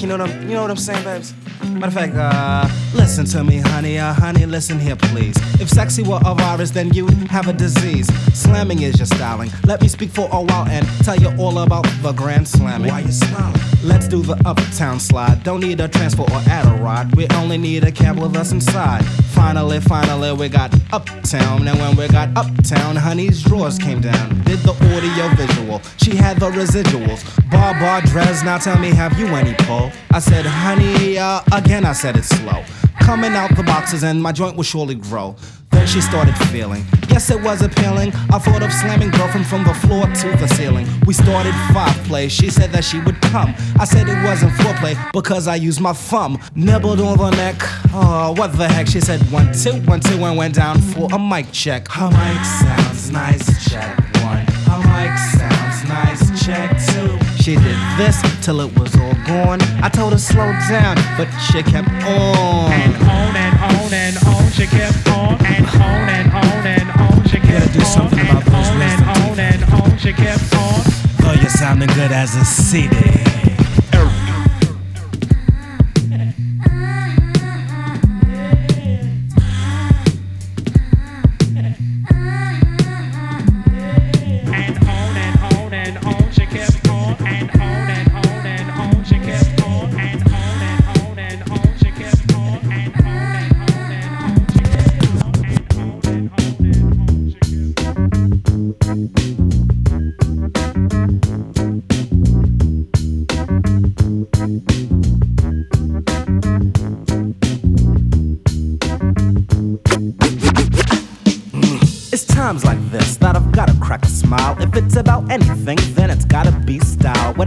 You 0.00 0.08
know 0.08 0.18
what 0.18 0.30
I'm, 0.30 0.42
you 0.42 0.54
know 0.54 0.62
what 0.62 0.70
I'm 0.70 0.76
saying, 0.76 1.02
babes? 1.02 1.32
Matter 1.62 1.86
of 1.86 1.94
fact, 1.94 2.14
uh, 2.14 2.68
listen 2.94 3.24
to 3.26 3.42
me, 3.42 3.58
honey, 3.58 3.98
uh, 3.98 4.12
honey, 4.12 4.44
listen 4.44 4.78
here, 4.78 4.96
please. 4.96 5.36
If 5.60 5.70
sexy 5.70 6.02
were 6.02 6.20
a 6.24 6.34
virus, 6.34 6.70
then 6.70 6.92
you'd 6.92 7.10
have 7.28 7.48
a 7.48 7.52
disease. 7.52 8.06
Slamming 8.38 8.82
is 8.82 8.98
your 8.98 9.06
styling. 9.06 9.50
Let 9.64 9.80
me 9.80 9.88
speak 9.88 10.10
for 10.10 10.28
a 10.30 10.42
while 10.42 10.68
and 10.68 10.86
tell 11.04 11.16
you 11.16 11.30
all 11.38 11.58
about 11.60 11.86
the 12.02 12.12
grand 12.12 12.46
slamming. 12.46 12.90
Why 12.90 13.00
you 13.00 13.12
smiling? 13.12 13.60
Let's 13.82 14.08
do 14.08 14.22
the 14.22 14.40
uptown 14.46 15.00
slide. 15.00 15.42
Don't 15.42 15.60
need 15.60 15.80
a 15.80 15.88
transport 15.88 16.30
or 16.30 16.42
add 16.48 16.66
a 16.66 16.82
ride. 16.82 17.14
We 17.16 17.26
only 17.34 17.58
need 17.58 17.84
a 17.84 17.92
cab 17.92 18.18
with 18.18 18.36
us 18.36 18.52
inside. 18.52 19.04
Finally, 19.34 19.80
finally, 19.80 20.32
we 20.32 20.48
got 20.48 20.72
uptown. 20.92 21.66
And 21.68 21.78
when 21.78 21.96
we 21.96 22.08
got 22.08 22.30
uptown, 22.36 22.96
honey's 22.96 23.42
drawers 23.42 23.78
came 23.78 24.00
down. 24.00 24.42
Did 24.44 24.60
the 24.60 24.72
audio 24.72 25.28
visual. 25.34 25.82
She 25.98 26.14
had 26.14 26.38
the 26.38 26.50
residuals. 26.50 27.24
Bar, 27.50 27.74
bar, 27.80 28.00
Dres. 28.02 28.42
Now 28.42 28.58
tell 28.58 28.78
me, 28.78 28.88
have 28.90 29.18
you 29.18 29.26
any 29.26 29.54
pull? 29.66 29.83
I 30.10 30.18
said, 30.18 30.46
honey, 30.46 31.18
uh, 31.18 31.40
again, 31.52 31.84
I 31.84 31.92
said 31.92 32.16
it 32.16 32.24
slow. 32.24 32.64
Coming 33.00 33.32
out 33.32 33.54
the 33.56 33.62
boxes 33.62 34.02
and 34.04 34.22
my 34.22 34.32
joint 34.32 34.56
will 34.56 34.62
surely 34.64 34.94
grow. 34.94 35.36
Then 35.70 35.86
she 35.86 36.00
started 36.00 36.36
feeling. 36.52 36.84
Yes, 37.08 37.30
it 37.30 37.42
was 37.42 37.60
appealing. 37.60 38.12
I 38.32 38.38
thought 38.38 38.62
of 38.62 38.72
slamming 38.72 39.10
girlfriend 39.10 39.46
from 39.46 39.64
the 39.64 39.74
floor 39.74 40.06
to 40.06 40.36
the 40.38 40.46
ceiling. 40.48 40.86
We 41.06 41.14
started 41.14 41.52
five 41.72 41.96
play. 42.04 42.28
She 42.28 42.48
said 42.48 42.70
that 42.72 42.84
she 42.84 43.00
would 43.00 43.20
come. 43.22 43.54
I 43.78 43.84
said 43.84 44.08
it 44.08 44.24
wasn't 44.24 44.52
foreplay 44.52 44.94
because 45.12 45.48
I 45.48 45.56
used 45.56 45.80
my 45.80 45.92
thumb. 45.92 46.40
Nibbled 46.54 47.00
on 47.00 47.18
the 47.18 47.30
neck. 47.30 47.56
Oh, 47.92 48.34
what 48.36 48.56
the 48.56 48.68
heck? 48.68 48.86
She 48.86 49.00
said 49.00 49.20
one, 49.32 49.52
two, 49.52 49.74
one, 49.82 50.00
two, 50.00 50.24
and 50.24 50.36
went 50.36 50.54
down 50.54 50.80
for 50.80 51.08
a 51.12 51.18
mic 51.18 51.46
check. 51.52 51.88
Her 51.88 52.10
mic 52.10 52.44
sounds 52.44 53.10
nice. 53.10 53.70
Check 53.70 53.98
one. 54.22 54.46
Her 54.66 54.78
mic 54.78 55.18
sounds 55.18 55.88
nice. 55.88 56.44
Check 56.44 56.70
two. 56.88 57.33
She 57.44 57.56
did 57.56 57.76
this 57.98 58.22
till 58.42 58.62
it 58.62 58.78
was 58.80 58.96
all 58.96 59.12
gone. 59.26 59.60
I 59.82 59.90
told 59.90 60.14
her 60.14 60.18
slow 60.18 60.50
down, 60.66 60.96
but 61.18 61.28
she 61.40 61.62
kept 61.62 61.90
on. 61.90 62.72
And 62.72 62.96
on 62.96 63.36
and 63.36 63.58
on 63.60 63.92
and 63.92 64.16
on, 64.26 64.50
she 64.52 64.66
kept 64.66 65.06
on 65.08 65.44
and 65.44 65.66
on 65.66 66.08
and 66.08 66.32
on 66.32 66.66
and 66.66 66.90
on, 67.02 67.28
she 67.28 67.38
kept 67.40 67.74
do 67.74 67.80
something 67.80 68.20
on 68.20 68.38
about 68.38 68.46
and 68.46 68.54
those 68.54 68.70
on 68.70 68.80
and 68.80 69.04
on 69.04 69.38
and 69.38 69.64
on, 69.74 69.98
she 69.98 70.14
kept 70.14 70.54
on. 70.56 70.84
Though 71.18 71.38
you're 71.38 71.50
sounding 71.50 71.88
good 71.88 72.12
as 72.12 72.34
a 72.34 72.46
CD. 72.46 73.33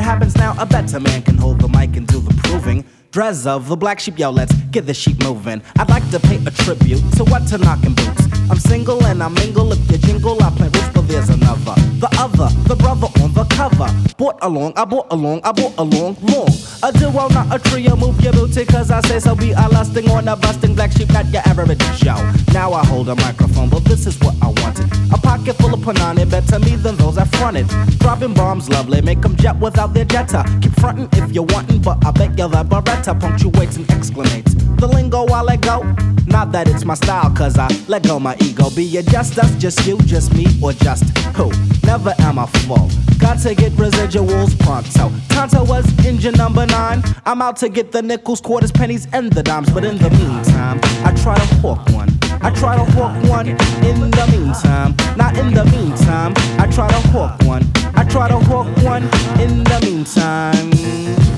Happens 0.07 0.37
now? 0.37 0.55
A 0.57 0.65
better 0.65 1.01
man 1.01 1.21
can 1.21 1.37
hold 1.37 1.59
the 1.59 1.67
mic 1.67 1.97
and 1.97 2.07
do 2.07 2.21
the 2.21 2.33
proving. 2.35 2.85
Dres 3.11 3.45
of 3.45 3.67
the 3.67 3.75
black 3.75 3.99
sheep, 3.99 4.17
yo, 4.17 4.29
let's 4.29 4.53
get 4.71 4.85
the 4.85 4.93
sheep 4.93 5.21
moving. 5.21 5.61
I'd 5.77 5.89
like 5.89 6.09
to 6.11 6.19
pay 6.21 6.37
a 6.45 6.49
tribute 6.49 7.03
to 7.17 7.25
what 7.25 7.45
to 7.49 7.57
knocking 7.57 7.93
boots. 7.93 8.23
I'm 8.49 8.57
single 8.57 9.03
and 9.03 9.21
I 9.21 9.27
mingle. 9.27 9.69
If 9.73 9.91
you 9.91 9.97
jingle, 9.97 10.41
I 10.41 10.49
play 10.51 10.69
but 10.69 10.96
there's 11.07 11.29
another. 11.29 11.75
The 11.97 12.09
other, 12.19 12.49
the 12.67 12.75
brother 12.75 13.07
on 13.21 13.33
the 13.33 13.43
cover. 13.45 13.89
Bought 14.17 14.37
along, 14.41 14.73
I 14.75 14.85
bought 14.85 15.07
along, 15.11 15.41
I 15.43 15.51
bought 15.51 15.73
along, 15.77 16.17
long. 16.21 16.49
A 16.83 16.91
duo, 16.91 17.27
not 17.29 17.47
a 17.53 17.59
trio. 17.69 17.95
Move 17.95 18.21
your 18.21 18.33
booty, 18.33 18.65
cause 18.65 18.91
I 18.91 19.01
say 19.01 19.19
so. 19.19 19.35
Be 19.35 19.51
a 19.51 19.67
lusting 19.69 20.09
on 20.11 20.27
a 20.27 20.35
busting 20.35 20.75
black 20.75 20.91
sheep, 20.91 21.09
not 21.09 21.25
your 21.33 21.41
average 21.45 21.79
Joe. 21.97 22.21
Now 22.53 22.73
I 22.73 22.85
hold 22.85 23.09
a 23.09 23.15
microphone, 23.15 23.69
but 23.69 23.83
this 23.85 24.05
is 24.05 24.19
what 24.19 24.35
I 24.41 24.47
wanted. 24.61 24.91
A 25.13 25.17
pocket 25.17 25.55
full 25.55 25.73
of 25.73 25.79
panani, 25.79 26.29
better 26.29 26.59
me 26.59 26.75
than 26.75 26.95
those 26.97 27.17
I 27.17 27.25
fronted. 27.25 27.67
Dropping 27.99 28.33
bombs, 28.33 28.69
lovely, 28.69 29.01
make 29.01 29.21
them 29.21 29.35
jet 29.37 29.57
without 29.57 29.93
their 29.93 30.05
jetta. 30.05 30.43
Keep 30.61 30.73
frontin' 30.79 31.09
if 31.13 31.31
you're 31.31 31.45
wantin', 31.45 31.81
but 31.81 32.03
I 32.05 32.11
bet 32.11 32.37
you 32.37 32.47
that 32.47 32.67
Beretta 32.67 33.19
punctuates 33.19 33.77
and 33.77 33.87
exclamates. 33.87 34.53
The 34.77 34.87
lingo 34.87 35.25
I 35.25 35.41
let 35.41 35.61
go, 35.61 35.81
not 36.27 36.51
that 36.51 36.67
it's 36.67 36.85
my 36.85 36.93
style, 36.93 37.31
cause 37.31 37.57
I 37.57 37.67
let 37.87 38.03
go 38.03 38.19
my 38.19 38.35
ego. 38.41 38.69
Be 38.69 38.85
it 38.97 39.07
just 39.07 39.37
us, 39.39 39.55
just 39.55 39.85
you, 39.87 39.97
just 39.99 40.35
me, 40.35 40.45
or 40.61 40.71
just 40.73 41.03
who? 41.35 41.51
Never 41.83 42.13
am 42.19 42.37
I 42.37 42.45
full. 42.45 42.89
Got 43.17 43.39
to 43.39 43.55
get 43.55 43.71
residuals 43.73 44.57
pronto. 44.59 45.11
Tonto 45.29 45.63
was 45.63 45.85
engine 46.05 46.35
number 46.35 46.67
nine. 46.67 47.01
I'm 47.25 47.41
out 47.41 47.55
to 47.57 47.69
get 47.69 47.91
the 47.91 48.03
nickels, 48.03 48.39
quarters, 48.39 48.71
pennies, 48.71 49.07
and 49.13 49.31
the 49.33 49.41
dimes. 49.41 49.71
But 49.71 49.83
in 49.83 49.97
the 49.97 50.11
meantime, 50.11 50.79
I 51.03 51.11
try 51.23 51.35
to 51.35 51.55
hawk 51.55 51.89
one. 51.89 52.09
I 52.41 52.51
try 52.51 52.75
to 52.75 52.85
hawk 52.91 53.15
one 53.27 53.47
in 53.47 54.11
the 54.11 54.27
meantime. 54.31 54.95
Not 55.17 55.37
in 55.37 55.55
the 55.55 55.65
meantime. 55.65 56.33
I 56.59 56.67
try 56.71 56.87
to 56.87 57.07
hawk 57.09 57.41
one. 57.43 57.63
I 57.95 58.03
try 58.03 58.27
to 58.27 58.37
hawk 58.37 58.67
one 58.83 59.03
in 59.41 59.63
the 59.63 59.79
meantime. 59.81 61.36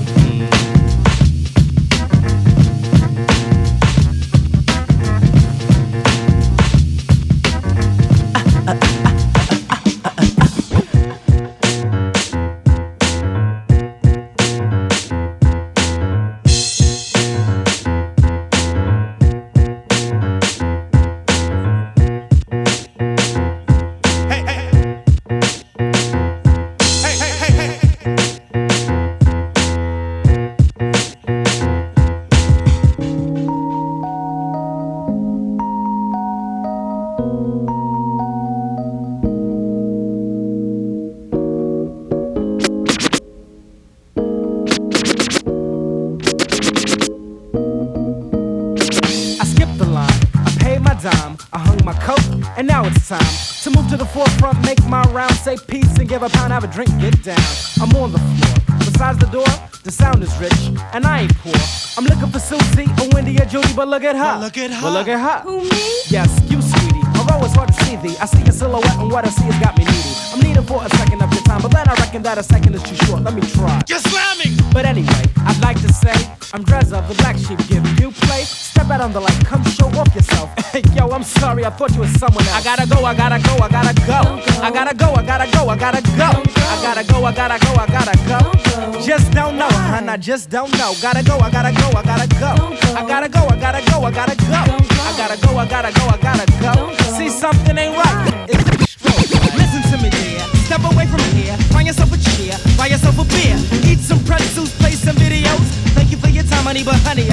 Look 63.90 64.04
at 64.04 64.16
her. 64.16 64.38
look 64.40 64.56
at 64.56 64.70
her. 64.70 64.82
Well, 64.82 64.92
look 64.92 65.08
at 65.08 65.18
her. 65.18 65.40
Who, 65.42 65.60
me? 65.60 65.82
Yes, 66.08 66.30
you, 66.48 66.62
sweetie. 66.62 67.02
Although 67.18 67.44
it's 67.44 67.54
hard 67.54 67.68
to 67.68 67.84
see 67.84 67.96
thee, 67.96 68.16
I 68.20 68.26
see 68.26 68.42
your 68.42 68.52
silhouette, 68.52 68.96
and 68.98 69.10
what 69.10 69.24
I 69.24 69.30
see 69.30 69.44
has 69.44 69.58
got 69.58 69.76
me 69.76 69.84
needy. 69.84 70.14
I'm 70.32 70.40
needing 70.40 70.62
for 70.62 70.82
a 70.82 70.88
second 70.96 71.20
of 71.20 71.32
your 71.32 71.42
time, 71.42 71.60
but 71.60 71.72
then 71.72 71.88
I 71.88 71.94
reckon 71.94 72.22
that 72.22 72.38
a 72.38 72.42
second 72.42 72.74
is 72.74 72.82
too 72.84 72.96
short. 73.06 73.22
Let 73.22 73.34
me 73.34 73.42
try. 73.42 73.82
You're 73.88 73.98
slamming. 73.98 74.56
But 74.72 74.86
anyway, 74.86 75.24
I'd 75.44 75.60
like 75.60 75.80
to 75.82 75.92
say, 75.92 76.14
I'm 76.54 76.64
Drezza, 76.64 77.06
the 77.08 77.14
black 77.14 77.36
sheep 77.36 77.58
giving 77.68 77.96
you 77.98 78.12
play. 78.12 78.44
Step 78.90 79.02
on 79.02 79.12
the 79.12 79.20
light, 79.20 79.46
come 79.46 79.62
show 79.66 79.86
off 79.86 80.12
yourself. 80.16 80.50
Yo, 80.96 81.06
I'm 81.10 81.22
sorry, 81.22 81.64
I 81.64 81.70
thought 81.70 81.94
you 81.94 82.00
was 82.00 82.10
someone 82.18 82.42
else. 82.50 82.58
I 82.58 82.62
gotta 82.64 82.86
go, 82.90 83.04
I 83.04 83.14
gotta 83.14 83.38
go, 83.38 83.54
I 83.62 83.68
gotta 83.70 83.94
go. 84.02 84.18
I 84.66 84.70
gotta 84.72 84.94
go, 84.96 85.14
I 85.14 85.22
gotta 85.22 85.46
go, 85.46 85.68
I 85.68 85.76
gotta 85.78 86.02
go. 86.18 86.26
I 86.26 86.76
gotta 86.82 87.04
go, 87.06 87.24
I 87.24 87.32
gotta 87.32 87.58
go, 87.64 87.70
I 87.78 87.86
gotta 87.86 88.16
go. 88.26 89.00
Just 89.00 89.30
don't 89.30 89.56
know, 89.56 89.70
hun, 89.70 90.08
I 90.08 90.16
just 90.16 90.50
don't 90.50 90.72
know. 90.76 90.92
Gotta 91.00 91.22
go, 91.22 91.38
I 91.38 91.52
gotta 91.52 91.70
go, 91.70 91.86
I 91.96 92.02
gotta 92.02 92.26
go. 92.34 92.50
I 92.98 93.06
gotta 93.06 93.28
go, 93.28 93.46
I 93.46 93.60
gotta 93.60 93.80
go, 93.86 94.02
I 94.02 94.10
gotta 94.10 94.34
go. 94.34 94.58
I 94.58 95.14
gotta 95.16 95.38
go, 95.38 95.56
I 95.56 95.66
gotta 95.68 95.92
go, 95.94 96.04
I 96.10 96.18
gotta 96.18 96.46
go. 96.58 96.74
See, 97.14 97.28
something 97.28 97.78
ain't 97.78 97.94
right. 97.94 98.50
It's 98.50 98.64
the 98.64 98.74
stroke. 98.90 99.54
Listen 99.54 99.82
to 99.86 100.02
me, 100.02 100.10
dear. 100.10 100.42
Step 100.66 100.82
away 100.82 101.06
from 101.06 101.22
here. 101.38 101.54
Find 101.70 101.86
yourself 101.86 102.10
a 102.10 102.18
chair. 102.18 102.58
Buy 102.76 102.88
yourself 102.88 103.22
a 103.22 103.24
beer. 103.24 103.54
Eat 103.86 104.00
some 104.00 104.18
pretzels. 104.24 104.74
Play 104.82 104.98
some 104.98 105.14
videos. 105.14 105.62
Thank 105.94 106.10
you 106.10 106.18
for 106.18 106.28
your 106.28 106.42
time, 106.42 106.64
honey, 106.64 106.82
but 106.82 106.96
honey, 107.06 107.29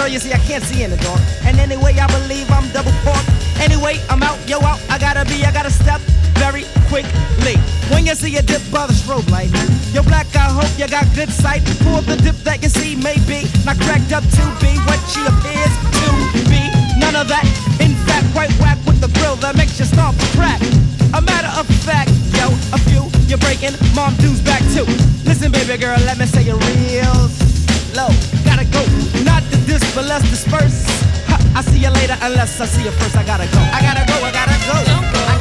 girl, 0.00 0.08
you 0.08 0.18
see, 0.18 0.32
I 0.32 0.40
can't 0.48 0.64
see 0.64 0.82
in 0.82 0.90
the 0.90 0.96
dark. 1.04 1.20
And 1.44 1.60
anyway, 1.60 1.92
I 2.00 2.06
believe 2.08 2.48
I'm 2.50 2.64
double 2.72 2.96
parked. 3.04 3.28
Anyway, 3.60 4.00
I'm 4.08 4.22
out, 4.22 4.40
yo, 4.48 4.56
out. 4.64 4.80
I 4.88 4.96
gotta 4.96 5.28
be, 5.28 5.44
I 5.44 5.52
gotta 5.52 5.70
step 5.70 6.00
very 6.40 6.64
quickly. 6.88 7.60
When 7.92 8.06
you 8.06 8.14
see 8.14 8.32
a 8.36 8.42
dip 8.42 8.62
by 8.72 8.86
the 8.86 8.96
strobe 8.96 9.28
light, 9.28 9.52
yo, 9.92 10.02
black, 10.02 10.24
I 10.32 10.48
hope 10.48 10.72
you 10.80 10.88
got 10.88 11.04
good 11.14 11.28
sight. 11.28 11.60
For 11.84 12.00
the 12.00 12.16
dip 12.16 12.36
that 12.48 12.62
you 12.62 12.70
see 12.70 12.96
may 12.96 13.20
be 13.28 13.44
not 13.68 13.76
cracked 13.84 14.12
up 14.16 14.24
to 14.24 14.44
be 14.64 14.72
what 14.88 15.00
she 15.12 15.20
appears 15.20 15.74
to 16.00 16.08
be. 16.48 16.64
None 16.96 17.16
of 17.20 17.28
that. 17.28 17.44
In 17.84 17.92
fact, 18.08 18.24
quite 18.32 18.52
whack 18.56 18.80
with 18.88 19.04
the 19.04 19.12
grill 19.20 19.36
that 19.44 19.54
makes 19.56 19.78
you 19.78 19.84
stomp 19.84 20.16
a 20.16 20.28
crack. 20.32 20.60
A 21.12 21.20
matter 21.20 21.52
of 21.60 21.68
fact, 21.84 22.08
yo, 22.40 22.48
a 22.72 22.80
few 22.88 23.04
you're 23.28 23.42
breaking, 23.44 23.76
mom 23.94 24.16
dues 24.16 24.40
back 24.40 24.64
too. 24.72 24.88
Listen, 25.28 25.52
baby 25.52 25.76
girl, 25.76 26.00
let 26.08 26.16
me 26.16 26.24
say 26.24 26.48
it 26.48 26.56
real 26.56 27.49
slow. 27.92 28.10
Gotta 28.44 28.64
go, 28.64 28.82
not 29.24 29.42
the 29.50 29.58
dis, 29.66 29.82
but 29.94 30.06
let's 30.06 30.28
disperse. 30.30 30.86
Ha, 31.28 31.36
I 31.56 31.60
see 31.62 31.80
you 31.80 31.90
later, 31.90 32.16
unless 32.22 32.60
I 32.60 32.66
see 32.66 32.84
you 32.84 32.92
first. 32.92 33.16
I 33.16 33.24
gotta 33.24 33.46
go. 33.46 33.60
I 33.60 33.80
gotta 33.82 34.04
go. 34.06 34.16
I 34.26 34.32
gotta 34.32 34.58
go. 34.66 34.76
I 34.76 35.12
gotta 35.12 35.34
go. 35.34 35.39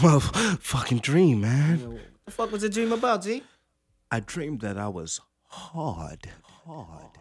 I 0.02 0.58
had 0.88 1.02
dream, 1.02 1.42
man. 1.42 1.78
What 1.78 2.00
the 2.24 2.32
fuck 2.32 2.52
was 2.52 2.62
the 2.62 2.70
dream 2.70 2.90
about, 2.92 3.22
G? 3.22 3.42
I 4.10 4.20
dreamed 4.20 4.62
that 4.62 4.78
I 4.78 4.88
was 4.88 5.20
hard, 5.44 6.30
hard, 6.42 7.18